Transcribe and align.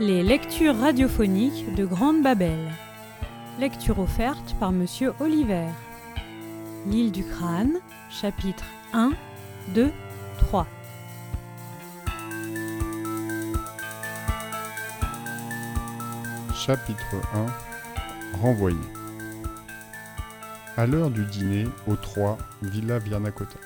Les 0.00 0.22
lectures 0.22 0.76
radiophoniques 0.76 1.74
de 1.74 1.84
Grande 1.84 2.22
Babel. 2.22 2.70
Lecture 3.58 3.98
offerte 3.98 4.54
par 4.60 4.70
Monsieur 4.70 5.12
Oliver. 5.18 5.66
L'île 6.86 7.10
du 7.10 7.24
crâne, 7.24 7.80
chapitre 8.08 8.62
1, 8.92 9.10
2, 9.74 9.90
3. 10.38 10.68
Chapitre 16.54 17.16
1 17.34 18.38
Renvoyé 18.40 18.76
À 20.76 20.86
l'heure 20.86 21.10
du 21.10 21.24
dîner, 21.24 21.66
au 21.88 21.96
3, 21.96 22.38
Villa 22.62 23.00
Viernacota. 23.00 23.58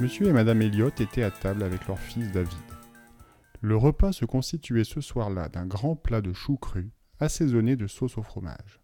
Monsieur 0.00 0.28
et 0.28 0.32
Madame 0.32 0.62
Elliot 0.62 0.88
étaient 0.98 1.24
à 1.24 1.30
table 1.30 1.62
avec 1.62 1.86
leur 1.86 1.98
fils 1.98 2.32
David. 2.32 2.77
Le 3.60 3.76
repas 3.76 4.12
se 4.12 4.24
constituait 4.24 4.84
ce 4.84 5.00
soir-là 5.00 5.48
d'un 5.48 5.66
grand 5.66 5.96
plat 5.96 6.20
de 6.20 6.32
choux 6.32 6.56
crus, 6.56 6.90
assaisonné 7.18 7.74
de 7.74 7.88
sauce 7.88 8.16
au 8.16 8.22
fromage. 8.22 8.80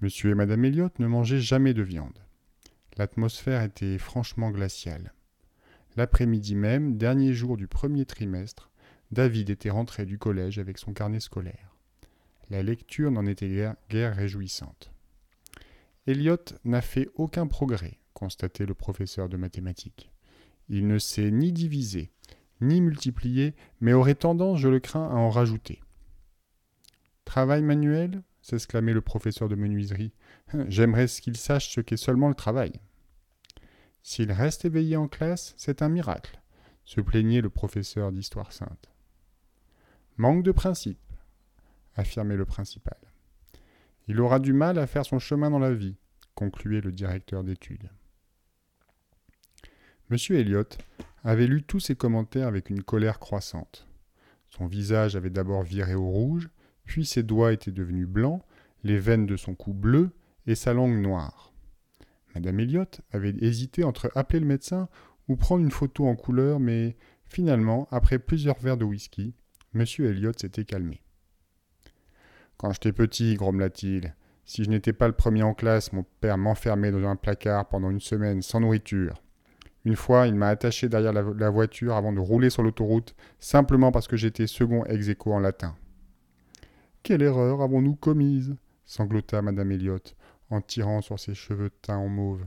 Monsieur 0.00 0.30
et 0.30 0.34
Madame 0.34 0.64
Elliot 0.64 0.90
ne 0.98 1.06
mangeaient 1.06 1.40
jamais 1.40 1.74
de 1.74 1.82
viande. 1.82 2.18
L'atmosphère 2.96 3.62
était 3.62 3.98
franchement 3.98 4.50
glaciale. 4.50 5.12
L'après-midi 5.96 6.54
même, 6.54 6.96
dernier 6.96 7.34
jour 7.34 7.56
du 7.58 7.66
premier 7.66 8.06
trimestre, 8.06 8.70
David 9.10 9.50
était 9.50 9.70
rentré 9.70 10.06
du 10.06 10.18
collège 10.18 10.58
avec 10.58 10.78
son 10.78 10.94
carnet 10.94 11.20
scolaire. 11.20 11.76
La 12.48 12.62
lecture 12.62 13.10
n'en 13.10 13.26
était 13.26 13.74
guère, 13.90 14.16
réjouissante. 14.16 14.90
Elliot 16.06 16.38
n'a 16.64 16.80
fait 16.80 17.08
aucun 17.14 17.46
progrès, 17.46 17.98
constatait 18.14 18.66
le 18.66 18.74
professeur 18.74 19.28
de 19.28 19.36
mathématiques. 19.36 20.10
Il 20.68 20.86
ne 20.86 20.98
sait 20.98 21.30
ni 21.30 21.52
diviser, 21.52 22.10
ni 22.62 22.80
multiplier, 22.80 23.54
mais 23.80 23.92
aurait 23.92 24.14
tendance, 24.14 24.58
je 24.58 24.68
le 24.68 24.80
crains, 24.80 25.08
à 25.08 25.14
en 25.14 25.30
rajouter. 25.30 25.82
Travail 27.24 27.62
manuel 27.62 28.22
s'exclamait 28.40 28.92
le 28.92 29.00
professeur 29.00 29.48
de 29.48 29.54
menuiserie. 29.54 30.12
J'aimerais 30.68 31.06
qu'il 31.06 31.36
sache 31.36 31.70
ce 31.74 31.80
qu'est 31.80 31.96
seulement 31.96 32.28
le 32.28 32.34
travail. 32.34 32.72
S'il 34.02 34.32
reste 34.32 34.64
éveillé 34.64 34.96
en 34.96 35.08
classe, 35.08 35.54
c'est 35.56 35.82
un 35.82 35.88
miracle, 35.88 36.40
se 36.84 37.00
plaignait 37.00 37.40
le 37.40 37.50
professeur 37.50 38.10
d'histoire 38.10 38.52
sainte. 38.52 38.90
Manque 40.16 40.42
de 40.42 40.52
principe, 40.52 40.98
affirmait 41.94 42.36
le 42.36 42.44
principal. 42.44 42.98
Il 44.08 44.20
aura 44.20 44.40
du 44.40 44.52
mal 44.52 44.78
à 44.78 44.86
faire 44.86 45.06
son 45.06 45.18
chemin 45.18 45.50
dans 45.50 45.60
la 45.60 45.72
vie, 45.72 45.96
concluait 46.34 46.80
le 46.80 46.90
directeur 46.90 47.44
d'études. 47.44 47.90
Monsieur 50.10 50.38
Elliot 50.38 50.64
avait 51.24 51.46
lu 51.46 51.62
tous 51.62 51.80
ces 51.80 51.94
commentaires 51.94 52.48
avec 52.48 52.70
une 52.70 52.82
colère 52.82 53.18
croissante. 53.18 53.86
Son 54.48 54.66
visage 54.66 55.16
avait 55.16 55.30
d'abord 55.30 55.62
viré 55.62 55.94
au 55.94 56.08
rouge, 56.08 56.50
puis 56.84 57.06
ses 57.06 57.22
doigts 57.22 57.52
étaient 57.52 57.70
devenus 57.70 58.06
blancs, 58.06 58.42
les 58.84 58.98
veines 58.98 59.26
de 59.26 59.36
son 59.36 59.54
cou 59.54 59.72
bleues 59.72 60.10
et 60.46 60.54
sa 60.54 60.74
langue 60.74 61.00
noire. 61.00 61.52
Madame 62.34 62.60
Elliot 62.60 62.84
avait 63.12 63.34
hésité 63.40 63.84
entre 63.84 64.10
appeler 64.14 64.40
le 64.40 64.46
médecin 64.46 64.88
ou 65.28 65.36
prendre 65.36 65.62
une 65.62 65.70
photo 65.70 66.06
en 66.06 66.16
couleur, 66.16 66.58
mais 66.58 66.96
finalement, 67.24 67.88
après 67.90 68.18
plusieurs 68.18 68.58
verres 68.58 68.76
de 68.76 68.84
whisky, 68.84 69.34
Monsieur 69.74 70.10
Elliot 70.10 70.32
s'était 70.36 70.64
calmé. 70.64 71.00
Quand 72.56 72.72
j'étais 72.72 72.92
petit, 72.92 73.34
grommela-t-il, 73.36 74.14
si 74.44 74.64
je 74.64 74.70
n'étais 74.70 74.92
pas 74.92 75.06
le 75.06 75.14
premier 75.14 75.42
en 75.42 75.54
classe, 75.54 75.92
mon 75.92 76.04
père 76.20 76.36
m'enfermait 76.36 76.90
dans 76.90 77.08
un 77.08 77.16
placard 77.16 77.68
pendant 77.68 77.90
une 77.90 78.00
semaine 78.00 78.42
sans 78.42 78.60
nourriture. 78.60 79.22
Une 79.84 79.96
fois, 79.96 80.28
il 80.28 80.34
m'a 80.34 80.48
attaché 80.48 80.88
derrière 80.88 81.12
la, 81.12 81.50
voiture 81.50 81.96
avant 81.96 82.12
de 82.12 82.20
rouler 82.20 82.50
sur 82.50 82.62
l'autoroute, 82.62 83.16
simplement 83.40 83.90
parce 83.90 84.06
que 84.06 84.16
j'étais 84.16 84.46
second 84.46 84.84
ex 84.84 85.08
aequo 85.08 85.32
en 85.32 85.40
latin. 85.40 85.74
Quelle 87.02 87.22
erreur 87.22 87.62
avons-nous 87.62 87.96
commise 87.96 88.54
sanglota 88.84 89.42
Madame 89.42 89.72
Elliot, 89.72 89.98
en 90.50 90.60
tirant 90.60 91.00
sur 91.00 91.18
ses 91.18 91.34
cheveux 91.34 91.70
teints 91.82 91.96
en 91.96 92.08
mauve. 92.08 92.44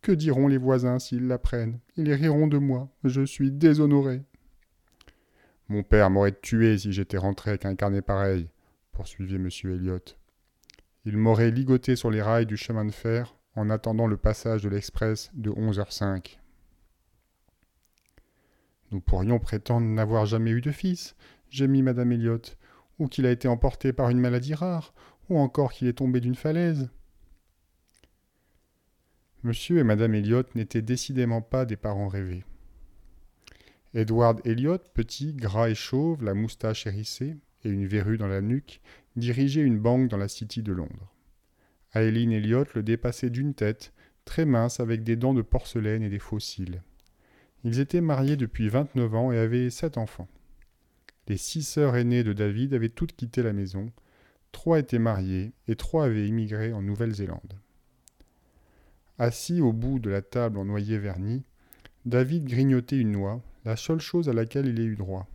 Que 0.00 0.12
diront 0.12 0.48
les 0.48 0.58
voisins 0.58 0.98
s'ils 0.98 1.26
l'apprennent? 1.26 1.80
Ils 1.96 2.12
riront 2.12 2.46
de 2.46 2.58
moi. 2.58 2.88
Je 3.04 3.22
suis 3.22 3.50
déshonoré. 3.50 4.22
Mon 5.68 5.82
père 5.82 6.08
m'aurait 6.08 6.38
tué 6.40 6.78
si 6.78 6.92
j'étais 6.92 7.18
rentré 7.18 7.50
avec 7.50 7.66
un 7.66 7.74
carnet 7.74 8.00
pareil, 8.00 8.48
poursuivit 8.92 9.34
M. 9.34 9.48
Elliot. 9.64 9.98
Il 11.04 11.18
m'aurait 11.18 11.50
ligoté 11.50 11.96
sur 11.96 12.10
les 12.10 12.22
rails 12.22 12.46
du 12.46 12.56
chemin 12.56 12.84
de 12.84 12.92
fer 12.92 13.36
en 13.56 13.68
attendant 13.68 14.06
le 14.06 14.16
passage 14.16 14.62
de 14.62 14.68
l'express 14.68 15.30
de 15.34 15.50
11h05. 15.50 16.38
Nous 18.90 19.00
pourrions 19.00 19.38
prétendre 19.38 19.86
n'avoir 19.86 20.26
jamais 20.26 20.50
eu 20.50 20.60
de 20.60 20.70
fils, 20.70 21.14
gémit 21.50 21.82
madame 21.82 22.12
Elliot, 22.12 22.40
ou 22.98 23.06
qu'il 23.06 23.26
a 23.26 23.30
été 23.30 23.48
emporté 23.48 23.92
par 23.92 24.10
une 24.10 24.20
maladie 24.20 24.54
rare, 24.54 24.94
ou 25.28 25.38
encore 25.38 25.72
qu'il 25.72 25.88
est 25.88 25.98
tombé 25.98 26.20
d'une 26.20 26.34
falaise. 26.34 26.90
Monsieur 29.44 29.78
et 29.78 29.84
madame 29.84 30.14
Elliot 30.14 30.42
n'étaient 30.54 30.82
décidément 30.82 31.42
pas 31.42 31.64
des 31.64 31.76
parents 31.76 32.08
rêvés. 32.08 32.44
Edward 33.94 34.40
Elliot, 34.44 34.78
petit, 34.94 35.32
gras 35.32 35.68
et 35.68 35.74
chauve, 35.74 36.24
la 36.24 36.34
moustache 36.34 36.86
hérissée 36.86 37.36
et 37.64 37.70
une 37.70 37.86
verrue 37.86 38.18
dans 38.18 38.26
la 38.26 38.40
nuque, 38.40 38.80
dirigeait 39.16 39.62
une 39.62 39.78
banque 39.78 40.08
dans 40.08 40.16
la 40.16 40.28
City 40.28 40.62
de 40.62 40.72
Londres. 40.72 41.14
Aileen 41.94 42.32
Elliot 42.32 42.64
le 42.74 42.82
dépassait 42.82 43.30
d'une 43.30 43.54
tête, 43.54 43.92
très 44.24 44.44
mince 44.44 44.80
avec 44.80 45.04
des 45.04 45.16
dents 45.16 45.34
de 45.34 45.42
porcelaine 45.42 46.02
et 46.02 46.10
des 46.10 46.18
fossiles. 46.18 46.82
Ils 47.64 47.80
étaient 47.80 48.00
mariés 48.00 48.36
depuis 48.36 48.68
29 48.68 49.14
ans 49.14 49.32
et 49.32 49.38
avaient 49.38 49.70
sept 49.70 49.98
enfants. 49.98 50.28
Les 51.26 51.36
six 51.36 51.62
sœurs 51.62 51.96
aînées 51.96 52.24
de 52.24 52.32
David 52.32 52.72
avaient 52.72 52.88
toutes 52.88 53.16
quitté 53.16 53.42
la 53.42 53.52
maison, 53.52 53.90
trois 54.52 54.78
étaient 54.78 54.98
mariées 54.98 55.52
et 55.66 55.76
trois 55.76 56.04
avaient 56.04 56.26
immigré 56.26 56.72
en 56.72 56.82
Nouvelle-Zélande. 56.82 57.58
Assis 59.18 59.60
au 59.60 59.72
bout 59.72 59.98
de 59.98 60.10
la 60.10 60.22
table 60.22 60.58
en 60.58 60.64
noyer 60.64 60.98
verni, 60.98 61.42
David 62.06 62.44
grignotait 62.44 62.98
une 62.98 63.10
noix, 63.12 63.42
la 63.64 63.76
seule 63.76 64.00
chose 64.00 64.28
à 64.28 64.32
laquelle 64.32 64.66
il 64.66 64.80
ait 64.80 64.84
eu 64.84 64.96
droit. 64.96 65.28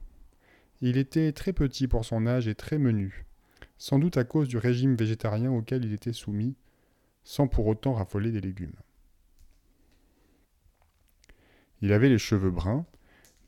Il 0.82 0.98
était 0.98 1.34
très 1.34 1.54
petit 1.54 1.88
pour 1.88 2.06
son 2.06 2.26
âge 2.26 2.48
et 2.48 2.56
très 2.56 2.78
menu, 2.78 3.26
sans 3.78 4.00
doute 4.00 4.18
à 4.18 4.24
cause 4.24 4.48
du 4.48 4.58
régime 4.58 4.96
végétarien 4.96 5.52
auquel 5.52 5.84
il 5.84 5.94
était 5.94 6.14
soumis, 6.14 6.56
sans 7.24 7.48
pour 7.48 7.68
autant 7.68 7.94
raffoler 7.94 8.32
des 8.32 8.42
légumes. 8.42 8.76
Il 11.84 11.92
avait 11.92 12.08
les 12.08 12.18
cheveux 12.18 12.50
bruns, 12.50 12.86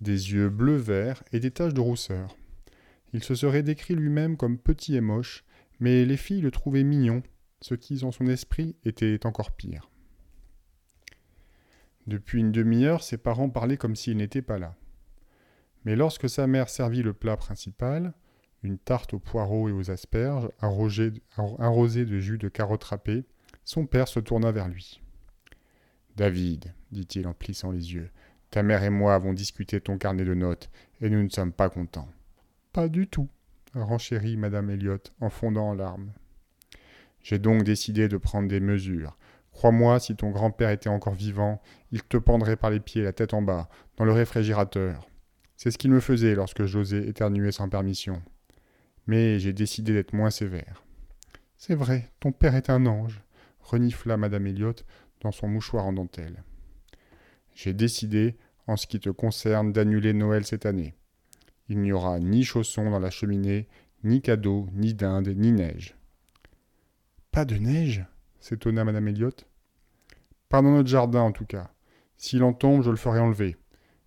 des 0.02 0.34
yeux 0.34 0.50
bleu-vert 0.50 1.24
et 1.32 1.40
des 1.40 1.52
taches 1.52 1.74
de 1.74 1.80
rousseur. 1.80 2.36
Il 3.14 3.24
se 3.24 3.34
serait 3.34 3.64
décrit 3.64 3.96
lui-même 3.96 4.36
comme 4.36 4.58
petit 4.58 4.98
et 4.98 5.00
moche, 5.00 5.46
mais 5.80 6.04
les 6.04 6.18
filles 6.18 6.42
le 6.42 6.52
trouvaient 6.52 6.84
mignon, 6.84 7.24
ce 7.62 7.76
qui, 7.76 7.96
dans 7.96 8.12
son 8.12 8.28
esprit, 8.28 8.76
était 8.84 9.26
encore 9.26 9.56
pire. 9.56 9.90
Depuis 12.08 12.42
une 12.42 12.52
demi-heure, 12.52 13.04
ses 13.04 13.16
parents 13.16 13.50
parlaient 13.50 13.78
comme 13.78 13.96
s'il 13.96 14.18
n'était 14.18 14.42
pas 14.42 14.60
là. 14.60 14.76
Mais 15.86 15.96
lorsque 15.96 16.28
sa 16.28 16.46
mère 16.46 16.68
servit 16.68 17.04
le 17.04 17.14
plat 17.14 17.38
principal, 17.38 18.14
une 18.64 18.78
tarte 18.78 19.14
aux 19.14 19.20
poireaux 19.20 19.70
et 19.70 19.72
aux 19.72 19.92
asperges, 19.92 20.50
arrosée 20.60 22.06
de 22.06 22.20
jus 22.20 22.38
de 22.38 22.50
carottes 22.50 22.84
râpées, 22.84 23.24
son 23.64 23.86
père 23.86 24.10
se 24.10 24.20
tourna 24.20 24.52
vers 24.52 24.68
lui. 24.68 25.02
David, 26.18 26.74
dit-il 26.92 27.28
en 27.28 27.34
plissant 27.34 27.72
les 27.72 27.94
yeux, 27.94 28.10
ta 28.56 28.64
mère 28.64 28.84
et 28.84 28.90
moi 28.90 29.14
avons 29.14 29.34
discuté 29.34 29.82
ton 29.82 29.98
carnet 29.98 30.24
de 30.24 30.34
notes, 30.34 30.70
et 31.02 31.10
nous 31.10 31.22
ne 31.22 31.28
sommes 31.28 31.52
pas 31.52 31.68
contents. 31.68 32.08
Pas 32.72 32.88
du 32.88 33.06
tout, 33.06 33.28
renchérit 33.74 34.38
madame 34.38 34.70
Elliot 34.70 35.02
en 35.20 35.30
fondant 35.30 35.72
en 35.72 35.74
larmes. 35.74 36.14
J'ai 37.22 37.38
donc 37.38 37.64
décidé 37.64 38.08
de 38.08 38.16
prendre 38.16 38.48
des 38.48 38.62
mesures. 38.62 39.18
Crois-moi, 39.52 40.00
si 40.00 40.16
ton 40.16 40.30
grand-père 40.30 40.70
était 40.70 40.88
encore 40.88 41.16
vivant, 41.16 41.62
il 41.92 42.02
te 42.02 42.16
pendrait 42.16 42.56
par 42.56 42.70
les 42.70 42.80
pieds, 42.80 43.04
la 43.04 43.12
tête 43.12 43.34
en 43.34 43.42
bas, 43.42 43.68
dans 43.98 44.06
le 44.06 44.14
réfrigérateur. 44.14 45.06
C'est 45.58 45.70
ce 45.70 45.78
qu'il 45.78 45.92
me 45.92 46.00
faisait 46.00 46.36
lorsque 46.36 46.64
j'osais 46.64 47.10
éternuer 47.10 47.52
sans 47.52 47.68
permission. 47.68 48.22
Mais 49.06 49.38
j'ai 49.38 49.52
décidé 49.52 49.92
d'être 49.92 50.14
moins 50.14 50.30
sévère. 50.30 50.86
C'est 51.58 51.76
vrai, 51.76 52.10
ton 52.22 52.32
père 52.32 52.56
est 52.56 52.70
un 52.70 52.86
ange, 52.86 53.22
renifla 53.60 54.16
madame 54.16 54.48
Elliot 54.48 54.76
dans 55.20 55.34
son 55.34 55.50
mouchoir 55.50 55.86
en 55.86 55.92
dentelle. 55.92 56.42
J'ai 57.54 57.74
décidé, 57.74 58.36
en 58.68 58.78
ce 58.78 58.88
qui 58.88 59.00
te 59.00 59.10
concerne, 59.10 59.72
d'annuler 59.72 60.14
Noël 60.14 60.46
cette 60.46 60.66
année. 60.66 60.96
Il 61.68 61.80
n'y 61.80 61.92
aura 61.92 62.20
ni 62.20 62.44
chaussons 62.44 62.90
dans 62.90 63.00
la 63.00 63.10
cheminée, 63.10 63.68
ni 64.04 64.22
cadeaux, 64.22 64.68
ni 64.74 64.94
dinde, 64.94 65.30
ni 65.36 65.52
neige. 65.52 65.96
Pas 67.32 67.46
de 67.46 67.56
neige? 67.56 68.06
s'étonna 68.40 68.84
madame 68.84 69.08
Elliot. 69.08 69.32
Pas 70.50 70.62
dans 70.62 70.72
notre 70.72 70.90
jardin, 70.90 71.22
en 71.22 71.32
tout 71.32 71.46
cas. 71.46 71.72
S'il 72.18 72.44
en 72.44 72.54
tombe, 72.54 72.84
je 72.84 72.92
le 72.92 72.96
ferai 72.96 73.20
enlever. 73.20 73.58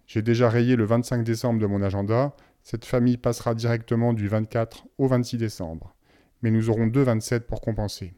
J'ai 0.07 0.23
déjà 0.23 0.49
rayé 0.49 0.77
le 0.77 0.85
25 0.85 1.25
décembre 1.25 1.61
de 1.61 1.67
mon 1.67 1.83
agenda. 1.83 2.35
Cette 2.63 2.85
famille 2.85 3.17
passera 3.17 3.55
directement 3.55 4.13
du 4.13 4.29
24 4.29 4.87
au 4.99 5.09
26 5.09 5.39
décembre. 5.39 5.95
Mais 6.43 6.51
nous 6.51 6.71
aurons 6.71 6.87
deux 6.87 7.03
27 7.03 7.47
pour 7.47 7.61
compenser. 7.61 8.15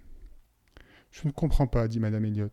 Je 1.11 1.27
ne 1.27 1.33
comprends 1.33 1.67
pas, 1.67 1.89
dit 1.89 1.99
madame 1.99 2.27
Elliot. 2.27 2.51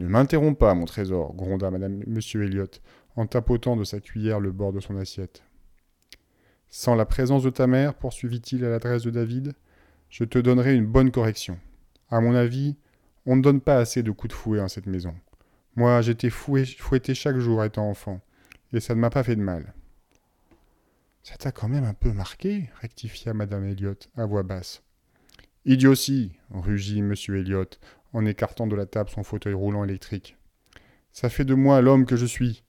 Ne 0.00 0.08
m'interromps 0.08 0.58
pas, 0.58 0.72
mon 0.72 0.86
trésor, 0.86 1.34
gronda 1.34 1.70
madame 1.70 2.02
Monsieur 2.06 2.44
Elliot, 2.44 2.70
en 3.16 3.26
tapotant 3.26 3.76
de 3.76 3.84
sa 3.84 4.00
cuillère 4.00 4.40
le 4.40 4.50
bord 4.50 4.72
de 4.72 4.80
son 4.80 4.96
assiette. 4.96 5.42
Sans 6.70 6.94
la 6.94 7.04
présence 7.04 7.42
de 7.42 7.50
ta 7.50 7.66
mère, 7.66 7.92
poursuivit-il 7.92 8.64
à 8.64 8.70
l'adresse 8.70 9.02
de 9.02 9.10
David, 9.10 9.52
je 10.08 10.24
te 10.24 10.38
donnerai 10.38 10.74
une 10.74 10.86
bonne 10.86 11.10
correction. 11.10 11.58
À 12.08 12.22
mon 12.22 12.34
avis, 12.34 12.78
on 13.26 13.36
ne 13.36 13.42
donne 13.42 13.60
pas 13.60 13.76
assez 13.76 14.02
de 14.02 14.10
coups 14.10 14.32
de 14.32 14.38
fouet 14.38 14.60
en 14.60 14.68
cette 14.68 14.86
maison. 14.86 15.14
Moi, 15.76 16.00
j'étais 16.00 16.30
fouetté 16.30 17.14
chaque 17.14 17.36
jour 17.36 17.62
étant 17.62 17.86
enfant, 17.86 18.22
et 18.72 18.80
ça 18.80 18.94
ne 18.94 19.00
m'a 19.00 19.10
pas 19.10 19.22
fait 19.22 19.36
de 19.36 19.42
mal. 19.42 19.74
Ça 21.22 21.36
t'a 21.36 21.52
quand 21.52 21.68
même 21.68 21.84
un 21.84 21.92
peu 21.92 22.10
marqué, 22.10 22.70
rectifia 22.80 23.34
madame 23.34 23.66
Elliot 23.66 23.98
à 24.16 24.24
voix 24.24 24.44
basse. 24.44 24.82
Idiotie, 25.66 26.32
rugit 26.48 27.00
M. 27.00 27.12
Elliot 27.28 27.68
en 28.12 28.24
écartant 28.24 28.66
de 28.66 28.76
la 28.76 28.86
table 28.86 29.10
son 29.10 29.22
fauteuil 29.22 29.54
roulant 29.54 29.84
électrique. 29.84 30.36
Ça 31.12 31.28
fait 31.28 31.44
de 31.44 31.54
moi 31.54 31.80
l'homme 31.80 32.06
que 32.06 32.16
je 32.16 32.26
suis. 32.26 32.64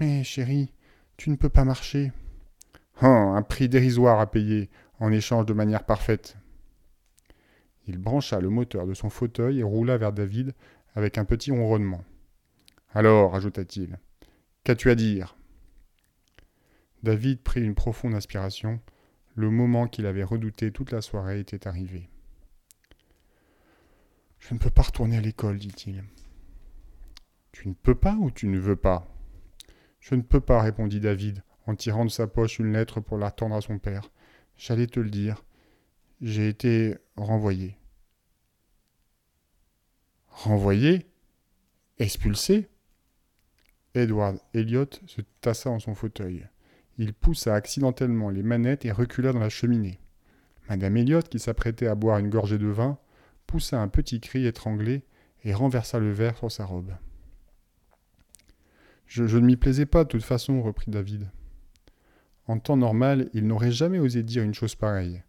Mais, 0.00 0.24
chérie, 0.24 0.72
tu 1.16 1.30
ne 1.30 1.36
peux 1.36 1.48
pas 1.48 1.64
marcher. 1.64 2.12
Oh, 3.02 3.06
un 3.06 3.42
prix 3.42 3.68
dérisoire 3.68 4.20
à 4.20 4.30
payer 4.30 4.70
en 5.00 5.12
échange 5.12 5.46
de 5.46 5.52
manière 5.52 5.84
parfaite. 5.84 6.36
Il 7.86 7.98
brancha 7.98 8.40
le 8.40 8.48
moteur 8.48 8.86
de 8.86 8.94
son 8.94 9.10
fauteuil 9.10 9.60
et 9.60 9.62
roula 9.62 9.96
vers 9.98 10.12
David 10.12 10.54
avec 10.94 11.18
un 11.18 11.24
petit 11.24 11.50
ronronnement. 11.50 12.04
Alors, 12.92 13.34
ajouta-t-il, 13.34 13.98
qu'as-tu 14.62 14.90
à 14.90 14.94
dire? 14.94 15.36
David 17.02 17.42
prit 17.42 17.62
une 17.62 17.74
profonde 17.74 18.14
inspiration. 18.14 18.80
Le 19.34 19.50
moment 19.50 19.88
qu'il 19.88 20.06
avait 20.06 20.24
redouté 20.24 20.70
toute 20.70 20.92
la 20.92 21.02
soirée 21.02 21.40
était 21.40 21.66
arrivé. 21.66 22.08
Je 24.46 24.52
ne 24.52 24.58
peux 24.58 24.68
pas 24.68 24.82
retourner 24.82 25.16
à 25.16 25.22
l'école, 25.22 25.56
dit-il. 25.56 26.04
Tu 27.50 27.66
ne 27.66 27.72
peux 27.72 27.94
pas 27.94 28.14
ou 28.14 28.30
tu 28.30 28.46
ne 28.46 28.58
veux 28.58 28.76
pas? 28.76 29.08
Je 30.00 30.14
ne 30.14 30.20
peux 30.20 30.40
pas, 30.40 30.60
répondit 30.60 31.00
David, 31.00 31.42
en 31.66 31.74
tirant 31.74 32.04
de 32.04 32.10
sa 32.10 32.26
poche 32.26 32.58
une 32.58 32.74
lettre 32.74 33.00
pour 33.00 33.16
la 33.16 33.30
tendre 33.30 33.54
à 33.54 33.62
son 33.62 33.78
père. 33.78 34.10
J'allais 34.58 34.86
te 34.86 35.00
le 35.00 35.08
dire. 35.08 35.42
J'ai 36.20 36.46
été 36.48 36.98
renvoyé. 37.16 37.78
Renvoyé? 40.28 41.06
Expulsé? 41.98 42.68
Edward 43.94 44.38
Elliot 44.52 44.90
se 45.06 45.22
tassa 45.40 45.70
en 45.70 45.78
son 45.78 45.94
fauteuil. 45.94 46.46
Il 46.98 47.14
poussa 47.14 47.54
accidentellement 47.54 48.28
les 48.28 48.42
manettes 48.42 48.84
et 48.84 48.92
recula 48.92 49.32
dans 49.32 49.38
la 49.38 49.48
cheminée. 49.48 50.00
Madame 50.68 50.98
Elliot, 50.98 51.22
qui 51.22 51.38
s'apprêtait 51.38 51.86
à 51.86 51.94
boire 51.94 52.18
une 52.18 52.28
gorgée 52.28 52.58
de 52.58 52.66
vin, 52.66 52.98
poussa 53.54 53.80
un 53.80 53.86
petit 53.86 54.18
cri 54.18 54.46
étranglé 54.46 55.04
et 55.44 55.54
renversa 55.54 56.00
le 56.00 56.10
verre 56.10 56.36
sur 56.36 56.50
sa 56.50 56.64
robe. 56.64 56.92
Je, 59.06 59.22
ne 59.22 59.46
m'y 59.46 59.54
plaisais 59.54 59.86
pas 59.86 60.02
de 60.02 60.08
toute 60.08 60.24
façon, 60.24 60.60
reprit 60.60 60.90
David. 60.90 61.30
En 62.48 62.58
temps 62.58 62.76
normal, 62.76 63.30
il 63.32 63.46
n'aurait 63.46 63.70
jamais 63.70 64.00
osé 64.00 64.24
dire 64.24 64.42
une 64.42 64.54
chose 64.54 64.74
pareille, 64.74 65.22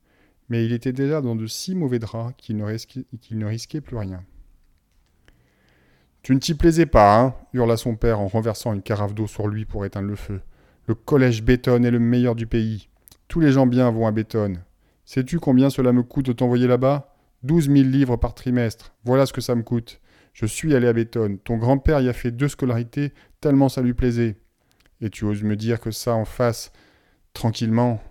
mais 0.50 0.66
il 0.66 0.74
était 0.74 0.92
déjà 0.92 1.22
dans 1.22 1.36
de 1.36 1.46
si 1.46 1.76
mauvais 1.76 2.00
draps 2.00 2.34
qu'il 2.36 2.58
ne, 2.58 2.66
ne 2.66 3.46
risquait 3.46 3.80
plus 3.80 3.96
rien. 3.96 4.24
Tu 6.24 6.34
ne 6.34 6.40
t'y 6.40 6.56
plaisais 6.56 6.88
pas, 6.88 7.22
hein 7.22 7.36
hurla 7.54 7.78
son 7.78 7.96
père 7.96 8.20
en 8.20 8.28
renversant 8.28 8.74
une 8.74 8.82
carafe 8.82 9.14
d'eau 9.14 9.28
sur 9.28 9.48
lui 9.48 9.66
pour 9.66 9.86
éteindre 9.86 10.08
le 10.08 10.16
feu. 10.16 10.42
Le 10.88 10.96
collège 10.96 11.44
Béton 11.44 11.84
est 11.84 11.92
le 11.92 12.00
meilleur 12.00 12.34
du 12.34 12.48
pays. 12.48 12.90
Tous 13.28 13.40
les 13.40 13.52
gens 13.52 13.68
bien 13.68 13.92
vont 13.92 14.08
à 14.08 14.12
Béton. 14.12 14.56
Sais-tu 15.06 15.40
combien 15.40 15.70
cela 15.70 15.92
me 15.92 16.02
coûte 16.02 16.26
de 16.26 16.34
t'envoyer 16.34 16.66
là-bas? 16.66 17.15
Douze 17.44 17.68
mille 17.68 17.92
livres 17.92 18.18
par 18.18 18.34
trimestre. 18.34 18.96
Voilà 19.04 19.26
ce 19.26 19.34
que 19.34 19.42
ça 19.42 19.56
me 19.56 19.64
coûte. 19.64 20.02
Je 20.34 20.46
suis 20.46 20.76
allé 20.76 20.88
à 20.88 20.94
Béton. 20.94 21.38
Ton 21.44 21.58
grand-père 21.58 22.02
y 22.02 22.10
a 22.10 22.14
fait 22.14 22.32
deux 22.32 22.48
scolarités 22.48 23.14
tellement 23.40 23.70
ça 23.70 23.82
lui 23.82 23.94
plaisait. 23.94 24.38
Et 25.02 25.10
tu 25.10 25.26
oses 25.26 25.44
me 25.44 25.56
dire 25.56 25.80
que 25.80 25.92
ça 25.92 26.14
en 26.14 26.26
face, 26.26 26.72
tranquillement. 27.34 28.02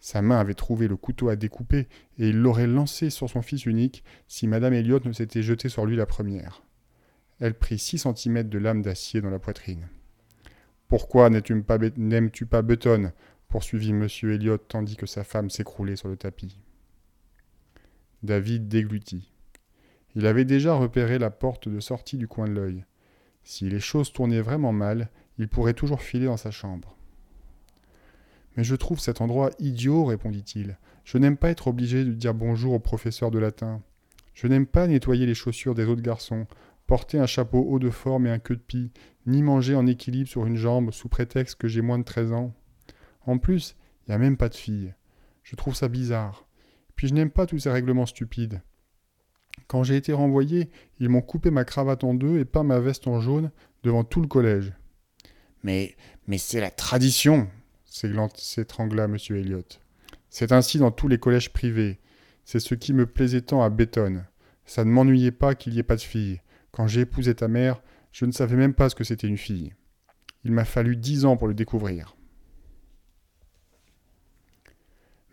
Sa 0.00 0.20
main 0.20 0.38
avait 0.38 0.54
trouvé 0.54 0.86
le 0.86 0.96
couteau 0.96 1.30
à 1.30 1.36
découper 1.36 1.88
et 2.18 2.28
il 2.28 2.38
l'aurait 2.38 2.66
lancé 2.66 3.08
sur 3.08 3.30
son 3.30 3.40
fils 3.40 3.64
unique 3.64 4.04
si 4.28 4.46
Madame 4.46 4.74
Elliot 4.74 5.00
ne 5.04 5.12
s'était 5.12 5.42
jetée 5.42 5.70
sur 5.70 5.86
lui 5.86 5.96
la 5.96 6.04
première. 6.04 6.62
Elle 7.40 7.54
prit 7.54 7.78
six 7.78 7.98
centimètres 7.98 8.50
de 8.50 8.58
lame 8.58 8.82
d'acier 8.82 9.22
dans 9.22 9.30
la 9.30 9.38
poitrine. 9.38 9.88
Pourquoi 10.88 11.30
n'aimes-tu 11.30 12.44
pas, 12.46 12.62
pas 12.62 12.72
poursuivit 13.48 13.90
M. 13.90 14.06
Elliot 14.24 14.58
tandis 14.58 14.96
que 14.96 15.06
sa 15.06 15.24
femme 15.24 15.48
s'écroulait 15.48 15.96
sur 15.96 16.08
le 16.08 16.16
tapis. 16.16 16.60
David 18.24 18.68
déglutit. 18.68 19.30
Il 20.14 20.26
avait 20.26 20.46
déjà 20.46 20.74
repéré 20.74 21.18
la 21.18 21.30
porte 21.30 21.68
de 21.68 21.78
sortie 21.78 22.16
du 22.16 22.26
coin 22.26 22.48
de 22.48 22.54
l'œil. 22.54 22.84
Si 23.42 23.68
les 23.68 23.80
choses 23.80 24.14
tournaient 24.14 24.40
vraiment 24.40 24.72
mal, 24.72 25.10
il 25.36 25.46
pourrait 25.46 25.74
toujours 25.74 26.00
filer 26.00 26.24
dans 26.24 26.38
sa 26.38 26.50
chambre. 26.50 26.96
Mais 28.56 28.64
je 28.64 28.76
trouve 28.76 28.98
cet 28.98 29.20
endroit 29.20 29.50
idiot, 29.58 30.06
répondit-il. 30.06 30.78
Je 31.04 31.18
n'aime 31.18 31.36
pas 31.36 31.50
être 31.50 31.68
obligé 31.68 32.02
de 32.02 32.14
dire 32.14 32.32
bonjour 32.32 32.72
au 32.72 32.78
professeur 32.78 33.30
de 33.30 33.38
latin. 33.38 33.82
Je 34.32 34.46
n'aime 34.46 34.66
pas 34.66 34.86
nettoyer 34.86 35.26
les 35.26 35.34
chaussures 35.34 35.74
des 35.74 35.84
autres 35.84 36.00
garçons, 36.00 36.46
porter 36.86 37.18
un 37.18 37.26
chapeau 37.26 37.60
haut 37.60 37.78
de 37.78 37.90
forme 37.90 38.26
et 38.26 38.30
un 38.30 38.38
queue 38.38 38.56
de 38.56 38.62
pie, 38.62 38.90
ni 39.26 39.42
manger 39.42 39.74
en 39.74 39.86
équilibre 39.86 40.30
sur 40.30 40.46
une 40.46 40.56
jambe 40.56 40.92
sous 40.92 41.10
prétexte 41.10 41.56
que 41.56 41.68
j'ai 41.68 41.82
moins 41.82 41.98
de 41.98 42.04
treize 42.04 42.32
ans. 42.32 42.54
En 43.26 43.36
plus, 43.36 43.76
il 44.06 44.12
n'y 44.12 44.14
a 44.14 44.18
même 44.18 44.38
pas 44.38 44.48
de 44.48 44.54
fille. 44.54 44.94
Je 45.42 45.56
trouve 45.56 45.74
ça 45.74 45.88
bizarre. 45.88 46.43
Puis 46.96 47.08
je 47.08 47.14
n'aime 47.14 47.30
pas 47.30 47.46
tous 47.46 47.58
ces 47.58 47.70
règlements 47.70 48.06
stupides. 48.06 48.62
Quand 49.66 49.82
j'ai 49.82 49.96
été 49.96 50.12
renvoyé, 50.12 50.70
ils 50.98 51.08
m'ont 51.08 51.22
coupé 51.22 51.50
ma 51.50 51.64
cravate 51.64 52.04
en 52.04 52.14
deux 52.14 52.38
et 52.38 52.44
pas 52.44 52.62
ma 52.62 52.80
veste 52.80 53.06
en 53.06 53.20
jaune 53.20 53.50
devant 53.82 54.04
tout 54.04 54.20
le 54.20 54.28
collège. 54.28 54.72
Mais, 55.62 55.96
mais 56.26 56.38
c'est 56.38 56.60
la 56.60 56.70
tradition, 56.70 57.48
s'étrangla 57.84 59.04
M. 59.04 59.16
Elliot. 59.30 59.64
C'est 60.28 60.52
ainsi 60.52 60.78
dans 60.78 60.90
tous 60.90 61.08
les 61.08 61.18
collèges 61.18 61.52
privés. 61.52 62.00
C'est 62.44 62.60
ce 62.60 62.74
qui 62.74 62.92
me 62.92 63.06
plaisait 63.06 63.40
tant 63.40 63.62
à 63.62 63.70
Béton. 63.70 64.24
Ça 64.66 64.84
ne 64.84 64.90
m'ennuyait 64.90 65.30
pas 65.30 65.54
qu'il 65.54 65.72
n'y 65.72 65.78
ait 65.78 65.84
pas 65.84 65.96
de 65.96 66.00
fille. 66.00 66.40
Quand 66.72 66.86
j'ai 66.86 67.02
épousé 67.02 67.34
ta 67.34 67.48
mère, 67.48 67.82
je 68.12 68.26
ne 68.26 68.32
savais 68.32 68.56
même 68.56 68.74
pas 68.74 68.88
ce 68.88 68.94
que 68.94 69.04
c'était 69.04 69.28
une 69.28 69.38
fille. 69.38 69.72
Il 70.44 70.52
m'a 70.52 70.64
fallu 70.64 70.96
dix 70.96 71.24
ans 71.24 71.36
pour 71.36 71.48
le 71.48 71.54
découvrir. 71.54 72.16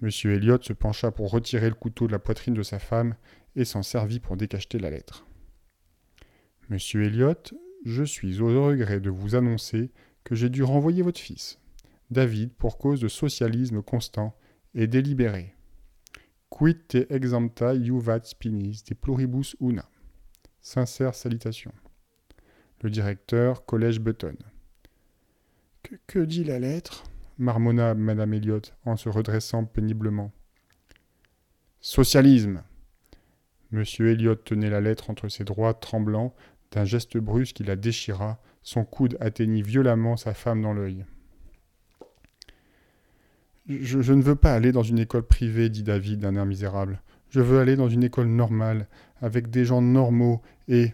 M. 0.02 0.10
Elliot 0.26 0.62
se 0.62 0.74
pencha 0.74 1.12
pour 1.12 1.30
retirer 1.30 1.70
le 1.70 1.76
couteau 1.76 2.08
de 2.08 2.12
la 2.12 2.20
poitrine 2.20 2.54
de 2.54 2.64
sa 2.64 2.80
femme 2.80 3.16
et 3.56 3.66
s'en 3.66 3.84
servit 3.84 4.20
pour 4.20 4.38
décacheter 4.38 4.80
la 4.80 4.90
lettre. 4.90 5.26
Monsieur 6.70 7.04
Elliot, 7.04 7.36
je 7.86 8.04
suis 8.04 8.42
au 8.42 8.66
regret 8.66 9.00
de 9.00 9.10
vous 9.10 9.36
annoncer 9.36 9.92
que 10.24 10.36
j'ai 10.36 10.50
dû 10.50 10.64
renvoyer 10.64 11.02
votre 11.02 11.20
fils, 11.20 11.60
David, 12.10 12.54
pour 12.54 12.78
cause 12.78 13.02
de 13.02 13.08
socialisme 13.08 13.82
constant 13.82 14.36
et 14.74 14.88
délibéré. 14.88 15.56
Quid 16.50 16.88
te 16.88 17.14
exempta 17.14 17.80
juvat 17.82 18.24
spinis 18.24 18.84
de 18.88 18.94
pluribus 18.94 19.56
una. 19.62 19.90
Sincère 20.62 21.16
salutation. 21.16 21.72
Le 22.82 22.90
directeur, 22.90 23.66
Collège 23.66 24.00
Button. 24.00 24.36
Que 26.08 26.20
dit 26.20 26.44
la 26.44 26.60
lettre? 26.60 27.11
Marmonna 27.42 27.96
Madame 27.96 28.34
Elliot 28.34 28.62
en 28.86 28.96
se 28.96 29.10
redressant 29.10 29.66
péniblement. 29.66 30.32
Socialisme. 31.82 32.64
Monsieur 33.72 34.12
Elliot 34.12 34.36
tenait 34.36 34.70
la 34.70 34.80
lettre 34.80 35.10
entre 35.10 35.28
ses 35.28 35.44
doigts 35.44 35.74
tremblants. 35.74 36.36
D'un 36.72 36.86
geste 36.86 37.18
brusque, 37.18 37.60
il 37.60 37.66
la 37.66 37.76
déchira. 37.76 38.40
Son 38.62 38.86
coude 38.86 39.18
atteignit 39.20 39.64
violemment 39.64 40.18
sa 40.18 40.34
femme 40.34 40.62
dans 40.62 40.74
l'œil. 40.74 41.06
Je, 43.68 44.02
je, 44.02 44.14
ne 44.14 44.22
veux 44.22 44.36
pas 44.36 44.54
aller 44.54 44.72
dans 44.72 44.84
une 44.84 45.00
école 45.00 45.24
privée, 45.24 45.70
dit 45.70 45.84
David 45.84 46.20
d'un 46.20 46.36
air 46.36 46.46
misérable. 46.46 47.02
Je 47.30 47.42
veux 47.42 47.60
aller 47.60 47.76
dans 47.76 47.90
une 47.90 48.04
école 48.04 48.28
normale, 48.28 48.88
avec 49.22 49.50
des 49.50 49.66
gens 49.66 49.82
normaux, 49.82 50.42
et... 50.68 50.94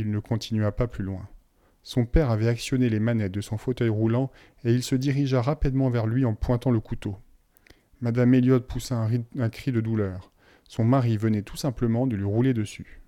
Il 0.00 0.12
ne 0.12 0.20
continua 0.20 0.70
pas 0.70 0.86
plus 0.86 1.02
loin. 1.02 1.28
Son 1.88 2.04
père 2.04 2.30
avait 2.30 2.48
actionné 2.48 2.90
les 2.90 3.00
manettes 3.00 3.32
de 3.32 3.40
son 3.40 3.56
fauteuil 3.56 3.88
roulant, 3.88 4.30
et 4.62 4.74
il 4.74 4.82
se 4.82 4.94
dirigea 4.94 5.40
rapidement 5.40 5.88
vers 5.88 6.06
lui 6.06 6.26
en 6.26 6.34
pointant 6.34 6.70
le 6.70 6.80
couteau. 6.80 7.16
Madame 8.02 8.34
Elliot 8.34 8.60
poussa 8.60 9.08
un, 9.38 9.48
cri 9.48 9.72
de 9.72 9.80
douleur. 9.80 10.30
Son 10.64 10.84
mari 10.84 11.16
venait 11.16 11.40
tout 11.40 11.56
simplement 11.56 12.06
de 12.06 12.14
lui 12.14 12.26
rouler 12.26 12.52
dessus. 12.52 13.00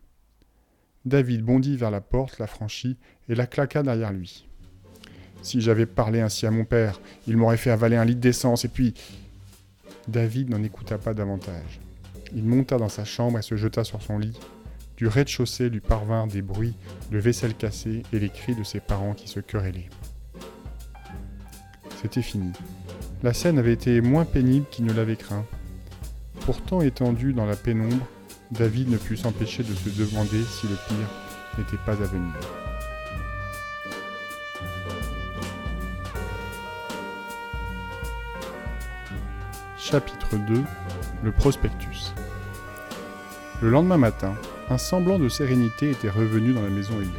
David 1.04 1.42
bondit 1.42 1.76
vers 1.76 1.90
la 1.90 2.00
porte, 2.00 2.38
la 2.38 2.46
franchit 2.46 2.96
et 3.28 3.34
la 3.34 3.46
claqua 3.46 3.82
derrière 3.82 4.14
lui. 4.14 4.48
Si 5.42 5.60
j'avais 5.60 5.84
parlé 5.84 6.22
ainsi 6.22 6.46
à 6.46 6.50
mon 6.50 6.64
père, 6.64 7.02
il 7.26 7.36
m'aurait 7.36 7.58
fait 7.58 7.68
avaler 7.68 7.96
un 7.96 8.06
litre 8.06 8.20
d'essence 8.20 8.64
et 8.64 8.68
puis... 8.68 8.94
David 10.08 10.48
n'en 10.48 10.62
écouta 10.62 10.96
pas 10.96 11.12
davantage. 11.12 11.80
Il 12.34 12.44
monta 12.44 12.78
dans 12.78 12.88
sa 12.88 13.04
chambre 13.04 13.38
et 13.38 13.42
se 13.42 13.56
jeta 13.56 13.84
sur 13.84 14.00
son 14.00 14.16
lit. 14.16 14.40
Du 15.00 15.06
rez-de-chaussée 15.06 15.70
lui 15.70 15.80
parvinrent 15.80 16.26
des 16.26 16.42
bruits 16.42 16.76
de 17.10 17.16
vaisselle 17.16 17.54
cassée 17.54 18.02
et 18.12 18.18
les 18.18 18.28
cris 18.28 18.54
de 18.54 18.62
ses 18.62 18.80
parents 18.80 19.14
qui 19.14 19.28
se 19.28 19.40
querellaient. 19.40 19.88
C'était 22.02 22.20
fini. 22.20 22.52
La 23.22 23.32
scène 23.32 23.58
avait 23.58 23.72
été 23.72 24.02
moins 24.02 24.26
pénible 24.26 24.66
qu'il 24.70 24.84
ne 24.84 24.92
l'avait 24.92 25.16
craint. 25.16 25.46
Pourtant 26.40 26.82
étendu 26.82 27.32
dans 27.32 27.46
la 27.46 27.56
pénombre, 27.56 28.06
David 28.50 28.90
ne 28.90 28.98
put 28.98 29.16
s'empêcher 29.16 29.62
de 29.62 29.72
se 29.72 29.88
demander 29.88 30.42
si 30.42 30.68
le 30.68 30.76
pire 30.86 31.08
n'était 31.56 31.82
pas 31.86 31.92
à 31.92 32.06
venir. 32.06 32.34
Chapitre 39.78 40.36
2 40.36 40.62
Le 41.22 41.32
prospectus 41.32 42.12
Le 43.62 43.70
lendemain 43.70 43.96
matin, 43.96 44.34
un 44.70 44.78
semblant 44.78 45.18
de 45.18 45.28
sérénité 45.28 45.90
était 45.90 46.08
revenu 46.08 46.52
dans 46.52 46.62
la 46.62 46.70
maison 46.70 46.94
Elliot. 47.00 47.10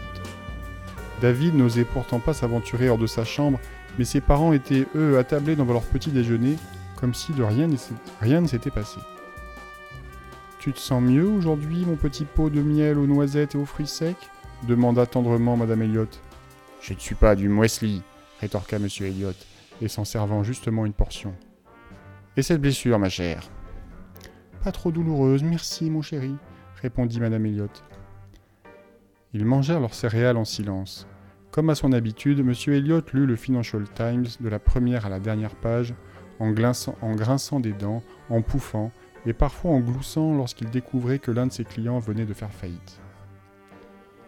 David 1.22 1.54
n'osait 1.54 1.84
pourtant 1.84 2.20
pas 2.20 2.34
s'aventurer 2.34 2.90
hors 2.90 2.98
de 2.98 3.08
sa 3.08 3.26
chambre, 3.26 3.60
mais 4.00 4.06
ses 4.06 4.22
parents 4.22 4.54
étaient, 4.54 4.88
eux, 4.96 5.20
attablés 5.20 5.58
dans 5.58 5.66
leur 5.66 5.84
petit 5.84 6.12
déjeuner, 6.12 6.56
comme 6.96 7.14
si 7.14 7.34
de 7.34 7.44
rien, 7.44 7.68
ne 7.68 8.48
s'était 8.48 8.72
passé. 8.72 9.00
Tu 10.60 10.72
te 10.72 10.80
sens 10.80 11.04
mieux 11.04 11.28
aujourd'hui, 11.28 11.86
mon 11.86 11.98
petit 11.98 12.24
pot 12.24 12.50
de 12.50 12.62
miel 12.62 12.98
aux 12.98 13.08
noisettes 13.08 13.56
et 13.56 13.58
aux 13.58 13.66
fruits 13.66 13.88
secs? 13.88 14.16
demanda 14.68 15.06
tendrement 15.06 15.58
Madame 15.58 15.82
Elliot. 15.82 16.08
Je 16.82 16.94
ne 16.94 17.00
suis 17.00 17.16
pas 17.16 17.36
du 17.36 17.50
Wesley, 17.50 18.02
rétorqua 18.40 18.78
M. 18.78 18.88
Elliot, 19.02 19.34
et 19.82 19.88
s'en 19.90 20.06
servant 20.06 20.44
justement 20.44 20.86
une 20.86 20.94
portion. 20.94 21.34
Et 22.38 22.44
cette 22.44 22.62
blessure, 22.62 22.98
ma 22.98 23.10
chère 23.10 23.44
Pas 24.64 24.72
trop 24.72 24.92
douloureuse, 24.92 25.44
merci, 25.44 25.90
mon 25.90 26.02
chéri, 26.02 26.36
répondit 26.82 27.20
Madame 27.20 27.46
Elliot. 27.46 27.68
Ils 29.34 29.46
mangèrent 29.46 29.80
leurs 29.80 29.94
céréales 29.94 30.38
en 30.38 30.46
silence. 30.46 31.08
Comme 31.52 31.70
à 31.70 31.76
son 31.76 31.92
habitude, 31.92 32.40
M. 32.40 32.54
Elliot 32.74 33.02
lut 33.14 33.26
le 33.26 33.36
Financial 33.36 33.84
Times 33.94 34.28
de 34.40 34.50
la 34.50 34.60
première 34.60 35.06
à 35.06 35.10
la 35.10 35.20
dernière 35.20 35.56
page, 35.56 35.94
en, 36.40 36.52
grinçant 36.52 37.60
des 37.60 37.74
dents, 37.74 38.02
en 38.30 38.42
pouffant, 38.42 38.92
et 39.26 39.34
parfois 39.34 39.72
en 39.72 39.80
gloussant 39.80 40.36
lorsqu'il 40.36 40.70
découvrait 40.70 41.20
que 41.20 41.32
l'un 41.32 41.48
de 41.48 41.52
ses 41.52 41.66
clients 41.66 42.00
venait 42.00 42.26
de 42.26 42.34
faire 42.34 42.52
faillite. 42.52 43.00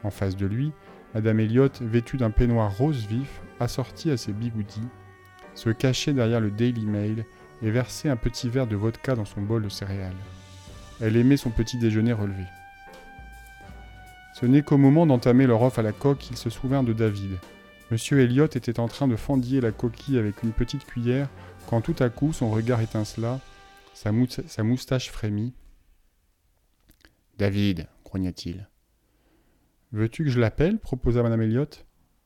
En 0.04 0.12
face 0.12 0.36
de 0.36 0.46
lui, 0.46 0.72
Madame 1.16 1.40
Elliot, 1.40 1.70
vêtue 1.82 2.18
d'un 2.18 2.30
peignoir 2.30 2.78
rose 2.78 3.08
vif, 3.08 3.42
assorti 3.60 4.12
à 4.12 4.18
ses 4.18 4.34
bigoudis, 4.34 4.88
se 5.56 5.70
cachait 5.70 6.14
derrière 6.14 6.42
le 6.42 6.52
Daily 6.52 6.86
Mail 6.86 7.26
et 7.62 7.72
versait 7.72 8.10
un 8.10 8.16
petit 8.16 8.50
verre 8.50 8.68
de 8.68 8.76
vodka 8.76 9.16
dans 9.16 9.26
son 9.26 9.42
bol 9.42 9.64
de 9.64 9.70
céréales. 9.70 10.12
Elle 11.06 11.18
aimait 11.18 11.36
son 11.36 11.50
petit 11.50 11.78
déjeuner 11.78 12.14
relevé. 12.14 12.46
Ce 14.36 14.46
n'est 14.46 14.62
qu'au 14.62 14.78
moment 14.78 15.06
d'entamer 15.06 15.46
leur 15.46 15.62
offre 15.62 15.80
à 15.80 15.82
la 15.82 15.92
coque 15.92 16.20
qu'il 16.20 16.38
se 16.38 16.50
souvint 16.50 16.82
de 16.82 16.94
David. 16.94 17.40
Monsieur 17.92 18.22
Elliot 18.22 18.46
était 18.46 18.80
en 18.80 18.88
train 18.88 19.10
de 19.10 19.18
fendiller 19.18 19.60
la 19.60 19.74
coquille 19.74 20.18
avec 20.18 20.44
une 20.44 20.54
petite 20.54 20.86
cuillère 20.86 21.28
quand 21.68 21.82
tout 21.82 21.96
à 22.00 22.08
coup 22.08 22.32
son 22.32 22.50
regard 22.50 22.80
étincela, 22.80 23.42
sa, 23.94 24.14
moustache 24.64 25.12
frémit. 25.12 25.54
David, 27.38 27.88
grogna-t-il. 28.06 28.70
Veux-tu 29.92 30.24
que 30.24 30.30
je 30.30 30.40
l'appelle? 30.40 30.80
proposa 30.80 31.22
Madame 31.22 31.42
Elliot. 31.42 31.68